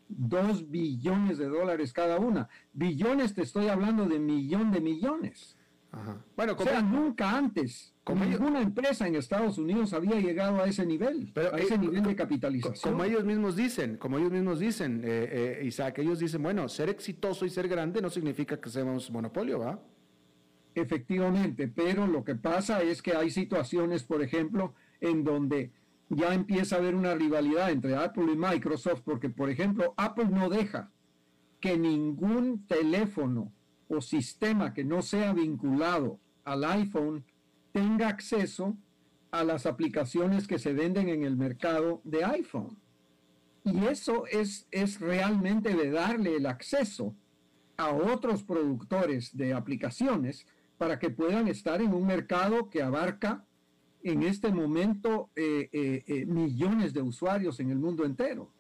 [0.07, 2.47] 2 billones de dólares cada una.
[2.73, 5.57] Billones, te estoy hablando de millón de millones.
[6.35, 10.67] Bueno, como, o sea, nunca antes como ninguna empresa en Estados Unidos había llegado a
[10.67, 12.93] ese nivel, a ese eh, nivel de capitalización.
[12.93, 16.89] Como ellos mismos dicen, como ellos mismos dicen, eh, eh, Isaac, ellos dicen, bueno, ser
[16.89, 19.79] exitoso y ser grande no significa que seamos monopolio, ¿va?
[20.75, 25.71] Efectivamente, pero lo que pasa es que hay situaciones, por ejemplo, en donde
[26.09, 30.49] ya empieza a haber una rivalidad entre Apple y Microsoft, porque, por ejemplo, Apple no
[30.49, 30.91] deja
[31.59, 33.51] que ningún teléfono
[33.87, 37.23] o sistema que no sea vinculado al iPhone
[37.71, 38.77] tenga acceso
[39.31, 42.77] a las aplicaciones que se venden en el mercado de iPhone.
[43.63, 47.15] Y eso es, es realmente de darle el acceso
[47.77, 50.45] a otros productores de aplicaciones
[50.77, 53.43] para que puedan estar en un mercado que abarca
[54.05, 58.51] en este momento eh, eh, eh, millones de usuarios en el mundo entero.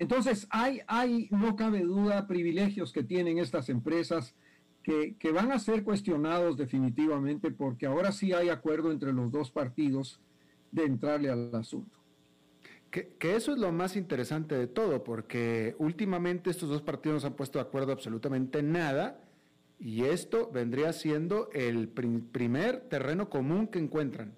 [0.00, 4.34] Entonces, hay, hay, no cabe duda, privilegios que tienen estas empresas
[4.82, 9.52] que, que, van a ser cuestionados definitivamente porque ahora sí hay acuerdo entre los dos
[9.52, 10.20] partidos
[10.72, 11.96] de entrarle al asunto.
[12.90, 17.34] Que, que, eso es lo más interesante de todo, porque últimamente estos dos partidos han
[17.34, 19.25] puesto de acuerdo absolutamente nada
[19.78, 24.34] y esto vendría siendo el primer terreno común que encuentran.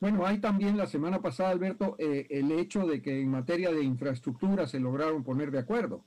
[0.00, 3.82] Bueno, hay también la semana pasada, Alberto, eh, el hecho de que en materia de
[3.82, 6.04] infraestructura se lograron poner de acuerdo.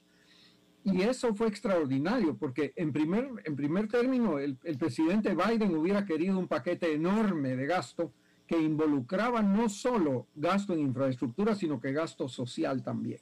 [0.83, 6.05] Y eso fue extraordinario, porque en primer, en primer término, el, el presidente Biden hubiera
[6.05, 8.11] querido un paquete enorme de gasto
[8.45, 13.19] que involucraba no solo gasto en infraestructura, sino que gasto social también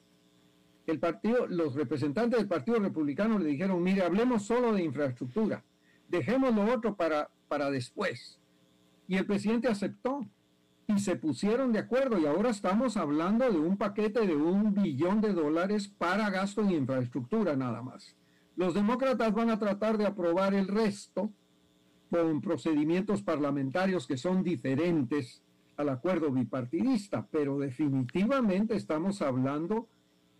[0.85, 5.63] el partido, los representantes del Partido Republicano le dijeron, mire, hablemos solo de infraestructura,
[6.09, 8.39] dejemos lo otro para, para después.
[9.07, 10.25] Y el presidente aceptó
[10.87, 15.21] y se pusieron de acuerdo y ahora estamos hablando de un paquete de un billón
[15.21, 18.15] de dólares para gasto en infraestructura nada más.
[18.55, 21.31] Los demócratas van a tratar de aprobar el resto
[22.09, 25.41] con procedimientos parlamentarios que son diferentes
[25.77, 29.87] al acuerdo bipartidista, pero definitivamente estamos hablando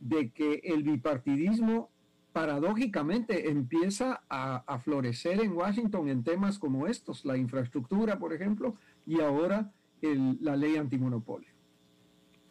[0.04, 1.90] de que el bipartidismo
[2.34, 8.76] paradójicamente empieza a, florecer en Washington en temas como estos, la infraestructura, por ejemplo,
[9.06, 11.50] y ahora la ley antimonopolio.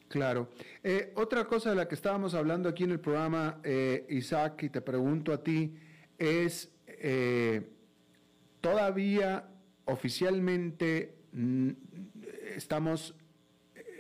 [0.09, 0.49] Claro.
[0.83, 4.71] Eh, otra cosa de la que estábamos hablando aquí en el programa, eh, Isaac, y
[4.71, 5.75] te pregunto a ti,
[6.17, 7.69] es eh,
[8.61, 9.49] todavía
[9.85, 11.71] oficialmente mm,
[12.57, 13.15] estamos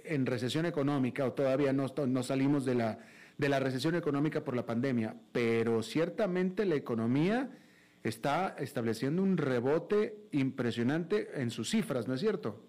[0.04, 2.98] en recesión económica o todavía no, no salimos de la
[3.42, 7.50] de la recesión económica por la pandemia, pero ciertamente la economía
[8.04, 12.64] está estableciendo un rebote impresionante en sus cifras, ¿no es cierto?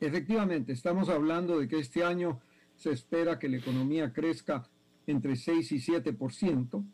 [0.00, 2.40] Efectivamente, estamos hablando de que este año
[2.74, 4.68] se espera que la economía crezca
[5.06, 6.84] entre 6 y 7%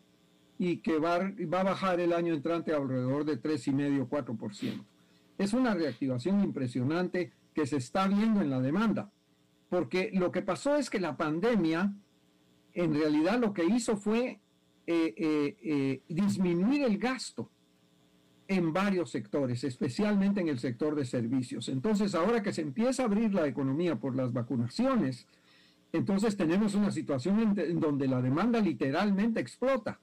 [0.58, 1.18] y que va,
[1.50, 4.84] va a bajar el año entrante alrededor de 3,5, 4%.
[5.38, 9.10] Es una reactivación impresionante que se está viendo en la demanda,
[9.70, 11.94] porque lo que pasó es que la pandemia
[12.76, 14.38] en realidad lo que hizo fue
[14.86, 17.50] eh, eh, eh, disminuir el gasto
[18.48, 21.70] en varios sectores, especialmente en el sector de servicios.
[21.70, 25.26] Entonces, ahora que se empieza a abrir la economía por las vacunaciones,
[25.92, 29.98] entonces tenemos una situación en, donde la demanda literalmente explota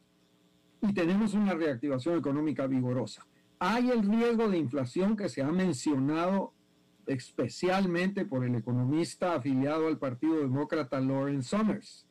[0.82, 3.26] y tenemos una reactivación económica vigorosa.
[3.60, 6.54] Hay el riesgo de inflación que se ha mencionado
[7.06, 12.08] especialmente por el economista afiliado al Partido Demócrata Lawrence Summers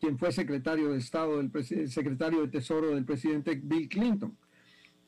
[0.00, 4.36] quien fue secretario de Estado, del secretario de Tesoro del presidente Bill Clinton.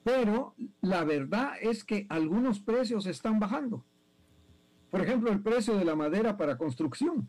[0.02, 3.84] Pero la verdad es que algunos precios están bajando.
[4.90, 7.28] Por ejemplo, el precio de la madera para construcción.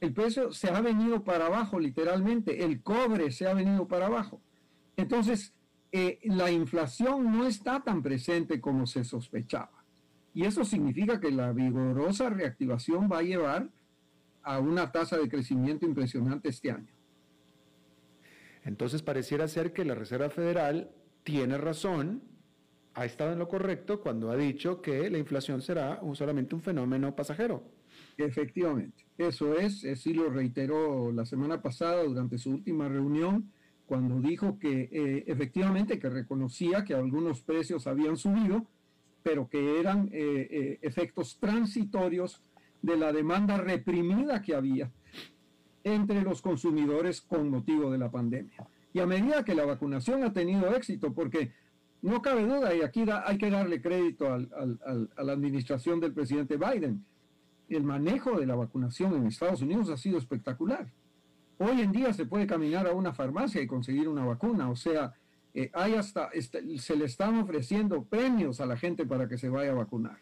[0.00, 2.64] El precio se ha venido para abajo, literalmente.
[2.64, 4.40] El cobre se ha venido para abajo.
[4.96, 5.54] Entonces,
[5.90, 9.84] eh, la inflación no está tan presente como se sospechaba.
[10.34, 13.68] Y eso significa que la vigorosa reactivación va a llevar
[14.42, 16.92] a una tasa de crecimiento impresionante este año.
[18.64, 20.90] Entonces pareciera ser que la Reserva Federal
[21.24, 22.22] tiene razón,
[22.94, 27.14] ha estado en lo correcto cuando ha dicho que la inflación será solamente un fenómeno
[27.14, 27.64] pasajero.
[28.16, 33.50] Efectivamente, eso es, así lo reiteró la semana pasada durante su última reunión,
[33.86, 38.66] cuando dijo que eh, efectivamente que reconocía que algunos precios habían subido,
[39.22, 42.42] pero que eran eh, eh, efectos transitorios
[42.82, 44.90] de la demanda reprimida que había
[45.84, 48.66] entre los consumidores con motivo de la pandemia.
[48.92, 51.52] Y a medida que la vacunación ha tenido éxito, porque
[52.02, 57.04] no cabe duda, y aquí hay que darle crédito a la administración del presidente Biden,
[57.68, 60.92] el manejo de la vacunación en Estados Unidos ha sido espectacular.
[61.58, 65.14] Hoy en día se puede caminar a una farmacia y conseguir una vacuna, o sea,
[65.54, 69.48] eh, hay hasta, este, se le están ofreciendo premios a la gente para que se
[69.48, 70.18] vaya a vacunar.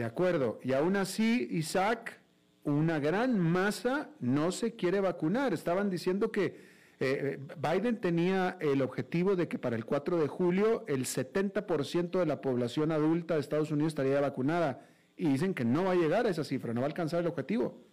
[0.00, 2.22] De acuerdo, y aún así, Isaac,
[2.64, 5.52] una gran masa no se quiere vacunar.
[5.52, 6.56] Estaban diciendo que
[7.00, 12.24] eh, Biden tenía el objetivo de que para el 4 de julio el 70% de
[12.24, 14.86] la población adulta de Estados Unidos estaría vacunada
[15.18, 17.26] y dicen que no va a llegar a esa cifra, no va a alcanzar el
[17.26, 17.84] objetivo.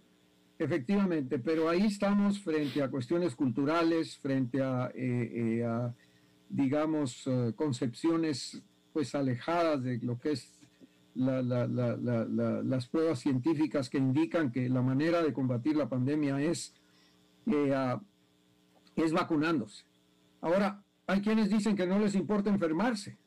[0.58, 5.92] Efectivamente, pero ahí estamos frente a cuestiones culturales, frente a, eh, eh,
[6.48, 10.57] digamos, concepciones pues alejadas de lo que es
[11.18, 16.74] las pruebas científicas que indican que la manera de combatir la pandemia es
[18.96, 19.86] es vacunándose.
[20.42, 23.18] Ahora, hay quienes dicen que no les importa enfermarse,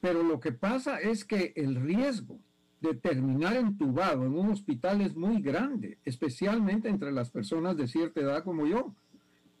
[0.00, 2.38] pero lo que pasa es que el riesgo
[2.80, 8.20] de terminar entubado en un hospital es muy grande, especialmente entre las personas de cierta
[8.20, 8.94] edad como yo.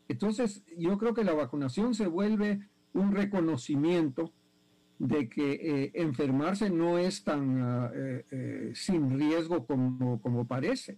[0.08, 4.32] Entonces, yo creo que la vacunación se vuelve un reconocimiento
[5.02, 10.96] de que eh, enfermarse no es tan ah, eh, eh, sin riesgo como, como parece.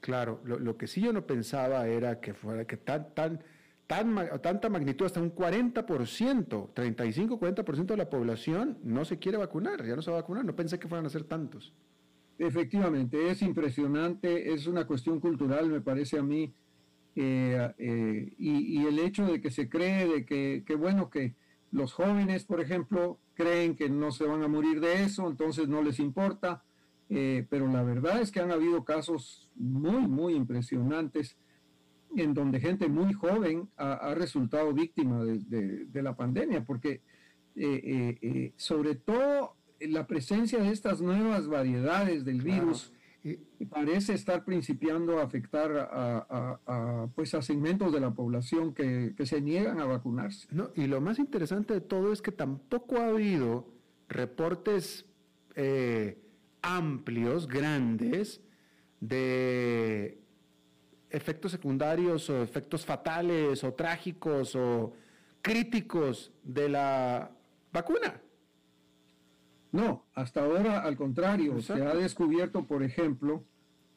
[0.00, 3.42] Claro, lo, que sí yo no pensaba era que fuera que tan, tan,
[3.86, 9.96] tan, tanta magnitud, hasta un 40%, 35-40% de la población no se quiere vacunar, ya
[9.96, 11.72] no se va a vacunar, no pensé que fueran a ser tantos.
[12.38, 16.52] Efectivamente, es impresionante, es una cuestión cultural, me parece a mí,
[17.16, 21.34] eh, eh, y, el hecho de que se cree, de que, que, bueno, que
[21.70, 25.82] los jóvenes, por ejemplo, creen que no se van a morir de eso, entonces no
[25.82, 26.64] les importa,
[27.08, 31.36] eh, pero la verdad es que han habido casos muy, muy impresionantes
[32.16, 37.02] en donde gente muy joven ha, resultado víctima de, la pandemia, porque
[37.54, 42.92] eh, eh, sobre todo la presencia de estas nuevas variedades del virus
[43.68, 49.80] parece estar principiando a afectar a, pues a segmentos de la población que, se niegan
[49.80, 50.48] a vacunarse.
[50.50, 53.66] No, y lo más interesante de todo es que tampoco ha habido
[54.08, 55.06] reportes
[56.62, 58.40] amplios, grandes,
[59.00, 60.20] de
[61.10, 64.92] efectos secundarios o efectos fatales o trágicos o
[65.42, 67.30] críticos de la
[67.72, 68.20] vacuna.
[69.72, 73.44] No, hasta ahora al contrario, se ha descubierto, por ejemplo,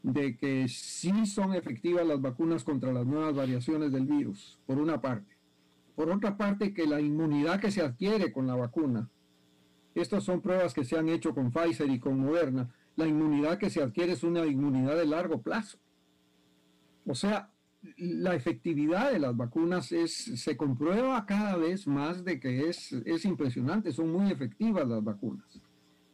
[0.03, 4.99] de que sí son efectivas las vacunas contra las nuevas variaciones del virus, por una
[4.99, 5.37] parte.
[5.95, 9.09] Por otra parte, que la inmunidad que se adquiere con la vacuna
[9.95, 12.73] estas son pruebas que se han hecho con Pfizer y con Moderna.
[12.95, 15.79] La inmunidad que se adquiere es una inmunidad de largo plazo.
[17.05, 17.51] O sea,
[17.97, 23.25] la efectividad de las vacunas es, se comprueba cada vez más de que es, es
[23.25, 25.50] impresionante, son muy efectivas las vacunas.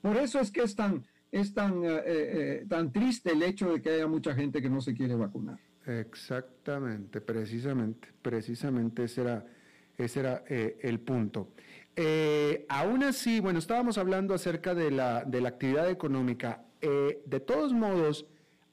[0.01, 3.81] Por eso es que es tan, es tan, eh, eh, tan triste el hecho de
[3.81, 5.59] que haya mucha gente que no se quiere vacunar.
[5.87, 9.45] Exactamente, precisamente, precisamente ese era,
[9.97, 11.53] ese era eh, el punto.
[11.95, 16.65] Eh, aún así, bueno, estábamos hablando acerca de la, de la actividad económica.
[16.81, 18.27] Eh, de todos modos,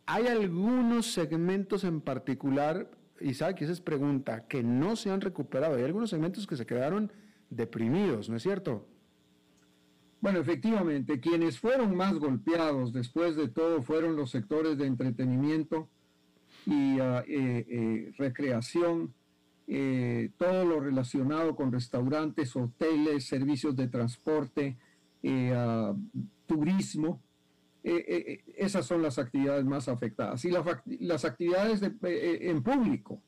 [0.07, 5.77] hay algunos segmentos en particular, Isaac, esa es pregunta, que no se han recuperado.
[5.77, 7.13] Hay algunos segmentos que se quedaron
[7.49, 8.89] deprimidos, ¿no es cierto?
[10.25, 15.91] Bueno, efectivamente, quienes fueron más golpeados después de todo fueron los sectores de entretenimiento
[16.65, 19.13] y ah, eh, recreación,
[19.67, 24.79] eh, todo lo relacionado con restaurantes, hoteles, servicios de transporte,
[25.23, 25.93] eh,
[26.47, 27.21] turismo.
[27.83, 30.43] Eh, esas son las actividades más afectadas.
[30.47, 30.51] Y
[31.01, 33.21] las actividades en público.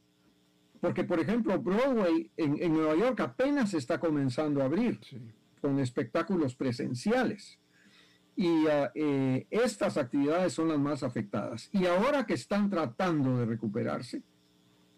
[0.81, 4.99] Porque, por ejemplo, Broadway en, Nueva York apenas está comenzando a abrir
[5.67, 7.59] con espectáculos presenciales.
[8.37, 8.93] Y ah,
[9.51, 11.69] estas actividades son las más afectadas.
[11.73, 14.23] Y ahora que están tratando de recuperarse,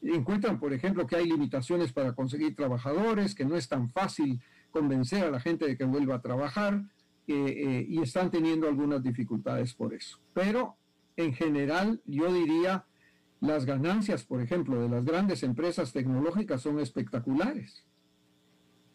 [0.03, 4.41] encuentran, por ejemplo, que hay limitaciones para conseguir trabajadores, que no es tan fácil
[4.71, 6.85] convencer a la gente de que vuelva a trabajar
[7.27, 10.21] eh, y están teniendo algunas dificultades por eso.
[10.35, 10.77] Pero
[11.17, 12.85] en general, yo diría,
[13.41, 17.85] las ganancias, por ejemplo, de las grandes empresas tecnológicas son espectaculares.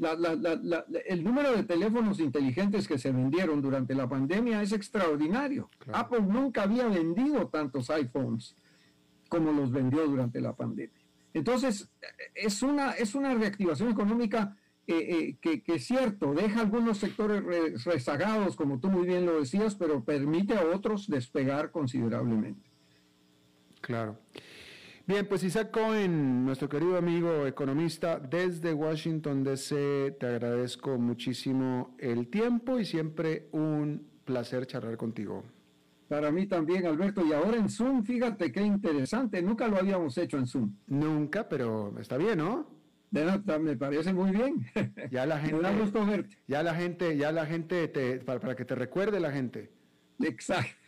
[0.05, 5.69] El número de teléfonos inteligentes que se vendieron durante la pandemia es extraordinario.
[5.91, 8.55] Apple nunca había vendido tantos iPhones
[9.29, 11.01] como los vendió durante la pandemia.
[11.33, 11.89] Entonces,
[12.35, 18.55] es una, es una reactivación económica eh, eh, que, es cierto, deja algunos sectores rezagados,
[18.55, 22.69] como tú muy bien lo decías, pero permite a otros despegar considerablemente.
[23.81, 24.19] Claro.
[25.05, 32.29] Bien, pues Isaac Cohen, nuestro querido amigo economista desde Washington DC, te agradezco muchísimo el
[32.29, 35.43] tiempo y siempre un placer charlar contigo.
[36.07, 37.25] Para mí también, Alberto.
[37.25, 39.41] Y ahora en Zoom, fíjate qué interesante.
[39.41, 40.73] Nunca lo habíamos hecho en Zoom.
[40.87, 42.65] Nunca, pero está bien, ¿no?
[43.11, 44.65] De nada, me parece muy bien.
[45.11, 45.55] Ya la gente.
[45.57, 46.37] me da gusto verte.
[46.47, 49.69] Ya la gente, ya la gente, te, para, para que te recuerde la gente.
[50.21, 50.82] Exacto.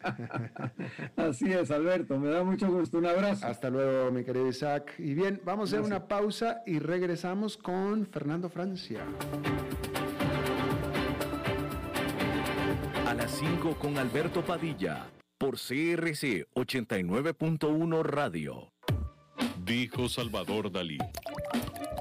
[1.16, 2.18] Así es, Alberto.
[2.18, 2.98] Me da mucho gusto.
[2.98, 3.46] Un abrazo.
[3.46, 4.94] Hasta luego, mi querido Isaac.
[4.98, 9.04] Y bien, vamos a hacer una pausa y regresamos con Fernando Francia.
[13.06, 15.06] A las 5 con Alberto Padilla,
[15.38, 18.72] por CRC 89.1 Radio.
[19.64, 20.98] Dijo Salvador Dalí.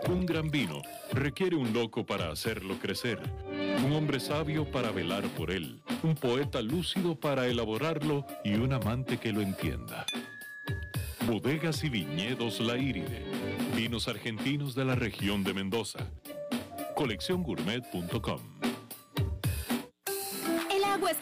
[0.10, 0.82] Un gran vino
[1.12, 3.20] requiere un loco para hacerlo crecer,
[3.86, 9.18] un hombre sabio para velar por él, un poeta lúcido para elaborarlo y un amante
[9.18, 10.06] que lo entienda.
[11.26, 13.26] Bodegas y viñedos La Iride,
[13.76, 16.00] vinos argentinos de la región de Mendoza.
[16.96, 18.67] Colecciongourmet.com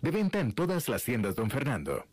[0.00, 2.04] De venta en todas las tiendas, don Fernando.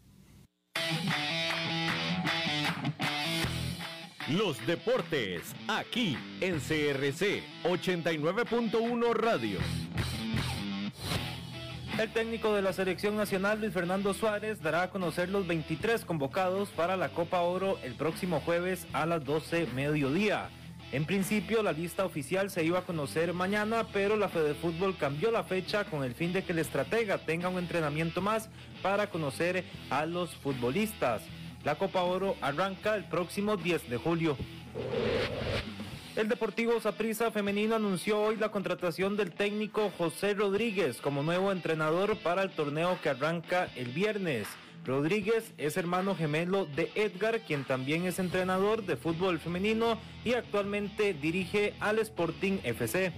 [4.30, 9.60] Los deportes, aquí en CRC 89.1 Radio.
[11.99, 16.70] El técnico de la selección nacional, Luis Fernando Suárez, dará a conocer los 23 convocados
[16.70, 20.49] para la Copa Oro el próximo jueves a las 12 mediodía.
[20.91, 25.29] En principio la lista oficial se iba a conocer mañana, pero la Fede Fútbol cambió
[25.29, 28.49] la fecha con el fin de que el estratega tenga un entrenamiento más
[28.81, 31.21] para conocer a los futbolistas.
[31.63, 34.35] La Copa Oro arranca el próximo 10 de julio.
[36.15, 42.17] El Deportivo Saprissa Femenino anunció hoy la contratación del técnico José Rodríguez como nuevo entrenador
[42.17, 44.47] para el torneo que arranca el viernes.
[44.86, 51.13] Rodríguez es hermano gemelo de Edgar, quien también es entrenador de fútbol femenino y actualmente
[51.13, 53.11] dirige al Sporting FC.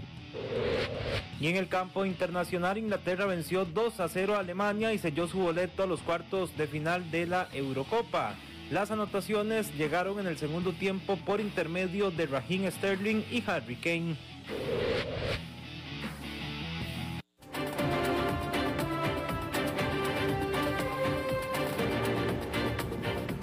[1.40, 5.40] Y en el campo internacional, Inglaterra venció 2 a 0 a Alemania y selló su
[5.40, 8.36] boleto a los cuartos de final de la Eurocopa.
[8.70, 14.16] Las anotaciones llegaron en el segundo tiempo por intermedio de Raheem Sterling y Harry Kane.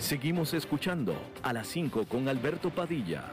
[0.09, 3.27] Seguimos escuchando a las 5 con Alberto Padilla.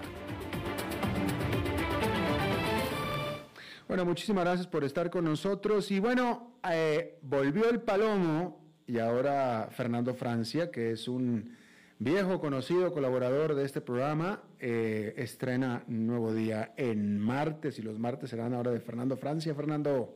[3.87, 5.89] Bueno, muchísimas gracias por estar con nosotros.
[5.91, 11.55] Y bueno, eh, volvió el Palomo y ahora Fernando Francia, que es un
[11.97, 18.31] viejo conocido colaborador de este programa, eh, estrena Nuevo Día en martes y los martes
[18.31, 19.55] serán ahora de Fernando Francia.
[19.55, 20.13] Fernando.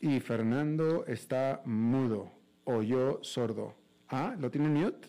[0.00, 3.74] Y Fernando está mudo o yo sordo.
[4.08, 5.08] Ah, ¿lo tiene mute?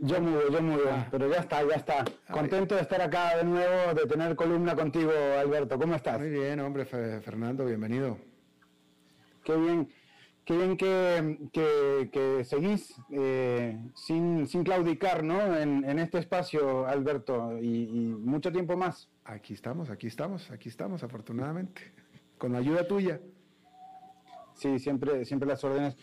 [0.00, 1.06] Yo mudo, yo mudo, Ah.
[1.10, 2.04] pero ya está, ya está.
[2.30, 5.78] Contento de estar acá de nuevo, de tener columna contigo, Alberto.
[5.78, 6.18] ¿Cómo estás?
[6.18, 8.18] Muy bien, hombre, Fe- Fernando, bienvenido.
[9.44, 9.88] Qué bien,
[10.44, 15.56] qué bien que, que- que seguís eh, sin, sin claudicar, ¿no?
[15.56, 19.08] En, en este espacio, Alberto, y, y mucho tiempo más.
[19.24, 21.92] Aquí estamos, aquí estamos, aquí estamos, afortunadamente.
[22.36, 23.20] Con la ayuda tuya.
[24.54, 25.96] Sí, siempre, siempre las órdenes.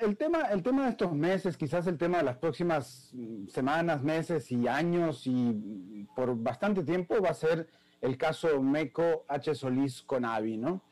[0.00, 4.02] El tema, el tema de estos meses, quizás el tema de las próximas mm, semanas,
[4.02, 7.70] meses y años y mm, por bastante tiempo va a ser
[8.02, 9.54] el caso MECO H.
[9.54, 10.82] Solís con AVI, ¿no?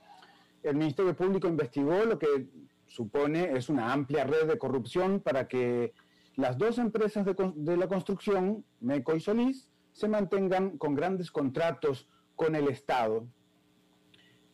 [0.63, 2.49] El Ministerio Público investigó lo que
[2.87, 5.93] supone es una amplia red de corrupción para que
[6.37, 12.09] las dos empresas de, de la construcción, MECO y Solís, se mantengan con grandes contratos
[12.35, 13.27] con el Estado.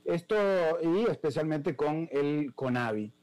[0.05, 0.35] Esto
[0.83, 3.16] y especialmente con el CONAVI.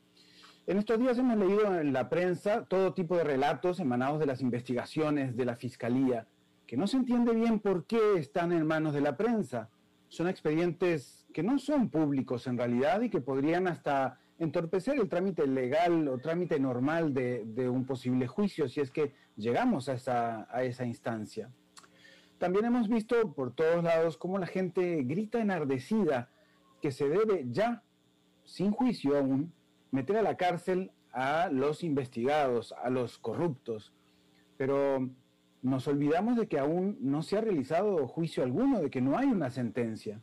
[0.66, 4.40] En estos días hemos leído en la prensa todo tipo de relatos emanados de las
[4.40, 6.26] investigaciones de la Fiscalía,
[6.66, 9.70] que no se entiende bien por qué están en manos de la prensa.
[10.08, 15.48] son expedientes que no son públicos en realidad y que podrían hasta entorpecer el trámite
[15.48, 20.64] legal o trámite normal de, un posible juicio si es que llegamos a esa, a
[20.64, 21.50] esa instancia.
[22.38, 26.30] También hemos visto por todos lados cómo la gente grita enardecida
[26.82, 27.84] que se debe ya,
[28.46, 29.52] sin juicio aún,
[29.94, 33.94] meter a la cárcel a los investigados, a los corruptos.
[34.58, 35.08] Pero
[35.62, 39.28] nos olvidamos de que aún no se ha realizado juicio alguno, de que no hay
[39.28, 40.20] una sentencia.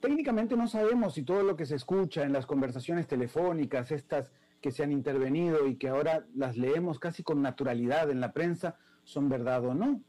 [0.00, 4.32] Técnicamente no sabemos si todo lo que se escucha en las conversaciones telefónicas, estas
[4.62, 8.78] que se han intervenido y que ahora las leemos casi con naturalidad en la prensa,
[9.04, 10.00] son verdad o no.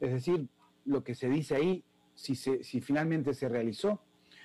[0.00, 0.48] Es decir,
[0.84, 4.02] lo que se dice ahí, si, si finalmente se realizó.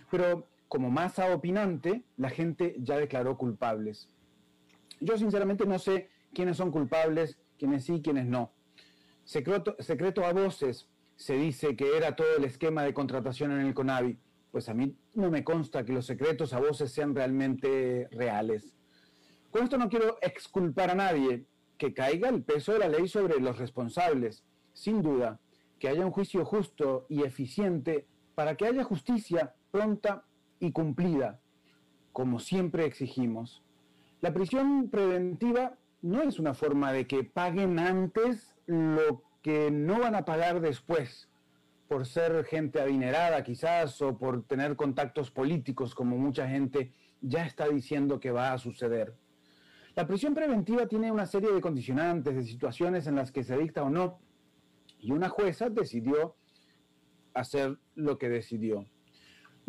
[0.09, 4.07] Pero como masa opinante, la gente ya declaró culpables.
[5.01, 8.53] Yo sinceramente no sé quiénes son culpables, quiénes sí, quiénes no.
[9.23, 14.19] Secreto, a voces se dice que era todo el esquema de contratación en el CONAVI.
[14.51, 18.75] Pues a mí no me consta que los secretos a voces sean realmente reales.
[19.49, 21.45] Con esto no quiero exculpar a nadie,
[21.77, 24.43] que caiga el peso de la ley sobre los responsables.
[24.73, 25.39] Sin duda,
[25.79, 30.25] que haya un juicio justo y eficiente para que haya justicia pronta
[30.59, 31.39] y cumplida,
[32.11, 33.63] como siempre exigimos.
[34.21, 40.15] La prisión preventiva no es una forma de que paguen antes lo que no van
[40.15, 41.29] a pagar después
[41.87, 47.67] por ser gente adinerada quizás o por tener contactos políticos como mucha gente ya está
[47.67, 49.15] diciendo que va a suceder.
[49.95, 53.83] La prisión preventiva tiene una serie de condicionantes, de situaciones en las que se dicta
[53.83, 54.19] o no,
[54.99, 56.35] y una jueza decidió
[57.33, 58.85] hacer lo que decidió.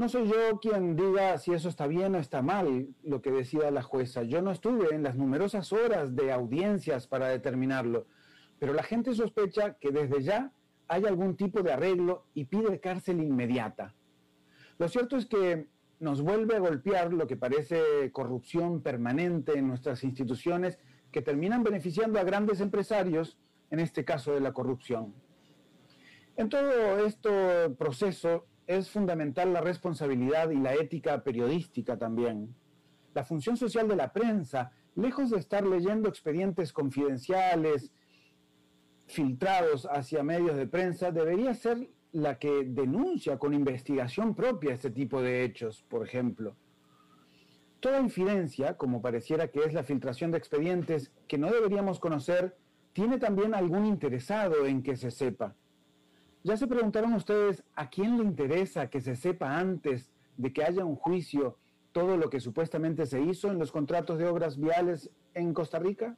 [0.00, 3.70] No soy yo quien diga si eso está bien o está mal, lo que decida
[3.70, 4.22] la jueza.
[4.22, 8.06] Yo no estuve en las numerosas horas de audiencias para determinarlo
[8.60, 10.52] pero la gente sospecha que desde ya
[10.86, 13.94] hay algún tipo de arreglo y pide cárcel inmediata.
[14.78, 15.66] Lo cierto es que
[15.98, 20.78] nos vuelve a golpear lo que parece corrupción permanente en nuestras instituciones
[21.10, 23.38] que terminan beneficiando a grandes empresarios,
[23.70, 25.14] en este caso de la corrupción.
[26.36, 32.54] En todo este proceso es fundamental la responsabilidad y la ética periodística también.
[33.14, 37.90] La función social de la prensa, lejos de estar leyendo expedientes confidenciales,
[39.06, 45.20] filtrados hacia medios de prensa debería ser la que denuncia con investigación propia este tipo
[45.20, 46.54] de hechos, por ejemplo.
[47.80, 52.56] Toda infidencia, como pareciera que es la filtración de expedientes que no deberíamos conocer,
[52.92, 55.56] tiene también algún interesado en que se sepa.
[56.42, 60.86] ¿Ya se preguntaron ustedes a quién le interesa que se sepa antes de que haya
[60.86, 61.58] un juicio
[61.92, 66.16] todo lo que supuestamente se hizo en los contratos de obras viales en Costa Rica?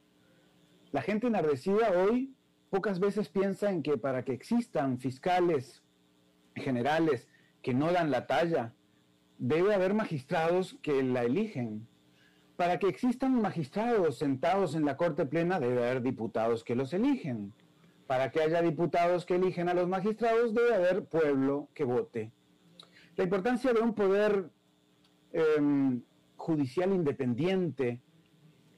[0.93, 2.33] La gente enardecida hoy
[2.69, 5.83] pocas veces piensa en que para que existan fiscales
[6.55, 7.27] generales
[7.61, 8.73] que no dan la talla,
[9.39, 11.85] debe haber magistrados que la eligen.
[12.55, 17.51] Para que existan magistrados sentados en la Corte Plena, debe haber diputados que los eligen.
[18.13, 22.31] Para que haya diputados que eligen a los magistrados, debe haber pueblo que vote.
[23.15, 24.51] La importancia de un poder
[25.31, 26.03] em,
[26.35, 28.01] judicial independiente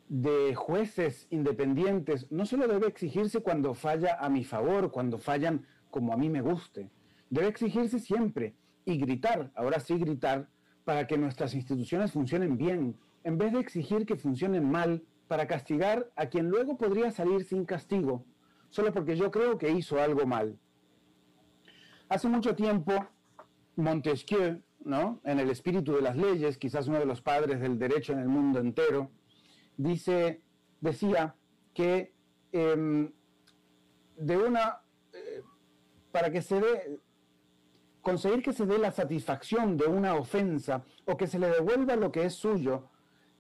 [0.07, 6.13] de jueces independientes no solo debe exigirse cuando falla a mi favor, cuando fallan como
[6.13, 6.89] a mí me guste.
[7.29, 8.55] Debe exigirse siempre
[8.85, 10.47] y gritar, ahora sí gritar,
[10.85, 16.09] para que nuestras instituciones funcionen bien, en vez de exigir que funcionen mal para castigar
[16.15, 18.23] a quien luego podría salir sin castigo,
[18.75, 20.59] solo porque yo creo que hizo algo mal.
[22.09, 23.07] Hace mucho tiempo,
[23.77, 25.21] Montesquieu, ¿no?
[25.23, 28.27] en el espíritu de las leyes, quizás uno de los padres del derecho en el
[28.27, 29.11] mundo entero,
[29.77, 30.41] dice,
[30.81, 31.37] decía
[31.73, 32.13] que
[32.51, 33.13] em,
[34.17, 34.81] de una,
[35.13, 35.41] eh,
[36.11, 36.99] para que se dé,
[38.01, 42.11] conseguir que se dé la satisfacción de una ofensa o que se le devuelva lo
[42.11, 42.89] que es suyo,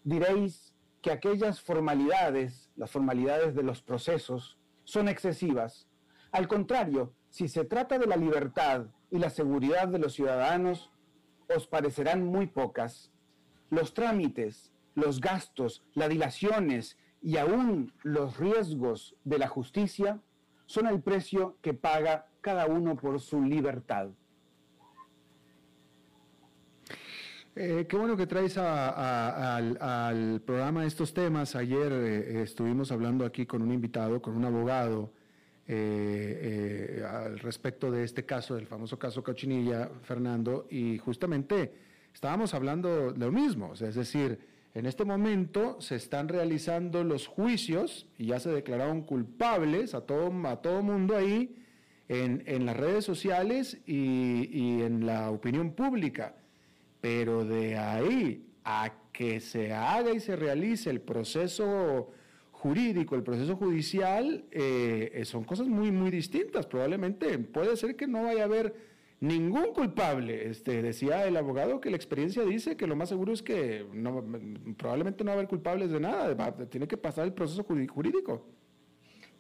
[0.01, 5.87] diréis que aquellas formalidades, las formalidades de los procesos, son excesivas.
[6.31, 10.91] Al contrario, si se trata de la libertad y la seguridad de los ciudadanos,
[11.53, 13.11] os parecerán muy pocas.
[13.69, 20.21] Los trámites, los gastos, las dilaciones y aún los riesgos de la justicia
[20.65, 24.09] son el precio que paga cada uno por su libertad.
[27.57, 31.55] Eh, qué bueno que traes al, programa estos temas.
[31.55, 35.09] Ayer eh, estuvimos hablando aquí con un invitado, con un abogado,
[35.65, 41.71] eh, al respecto de este caso, del famoso caso Cochinilla, Fernando, y justamente
[42.13, 44.37] estábamos hablando lo mismo, es decir,
[44.73, 50.29] en este momento se están realizando los juicios y ya se declararon culpables a todo,
[50.45, 51.55] a todo mundo ahí
[52.09, 56.35] en, las redes sociales y en la opinión pública.
[57.05, 62.09] Pero de ahí a que se haga y se realice el proceso
[62.49, 66.65] jurídico, el proceso judicial, eh, son cosas muy, muy distintas.
[66.65, 68.73] Probablemente puede ser que no vaya a haber
[69.19, 70.49] ningún culpable.
[70.49, 74.25] Este, decía el abogado que la experiencia dice que lo más seguro es que no,
[74.75, 78.47] probablemente no va a haber culpables de nada, tiene que pasar el proceso jurídico.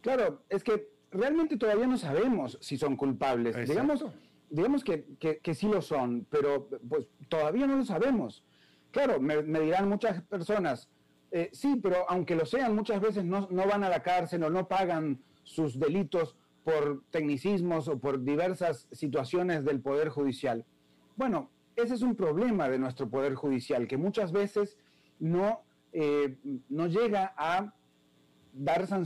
[0.01, 3.55] Claro, es que realmente todavía no sabemos si son culpables.
[3.67, 4.05] Digamos,
[4.49, 8.43] digamos que, que, sí lo son, pero pues todavía no lo sabemos.
[8.91, 10.89] Claro, me, dirán muchas personas,
[11.31, 14.49] eh, sí, pero aunque lo sean, muchas veces no, no, van a la cárcel o
[14.49, 20.65] no pagan sus delitos por tecnicismos o por diversas situaciones del Poder Judicial.
[21.15, 24.77] Bueno, ese es un problema de nuestro Poder Judicial, que muchas veces
[25.19, 26.37] no, eh,
[26.69, 27.73] no llega a
[28.53, 29.05] dar sanciones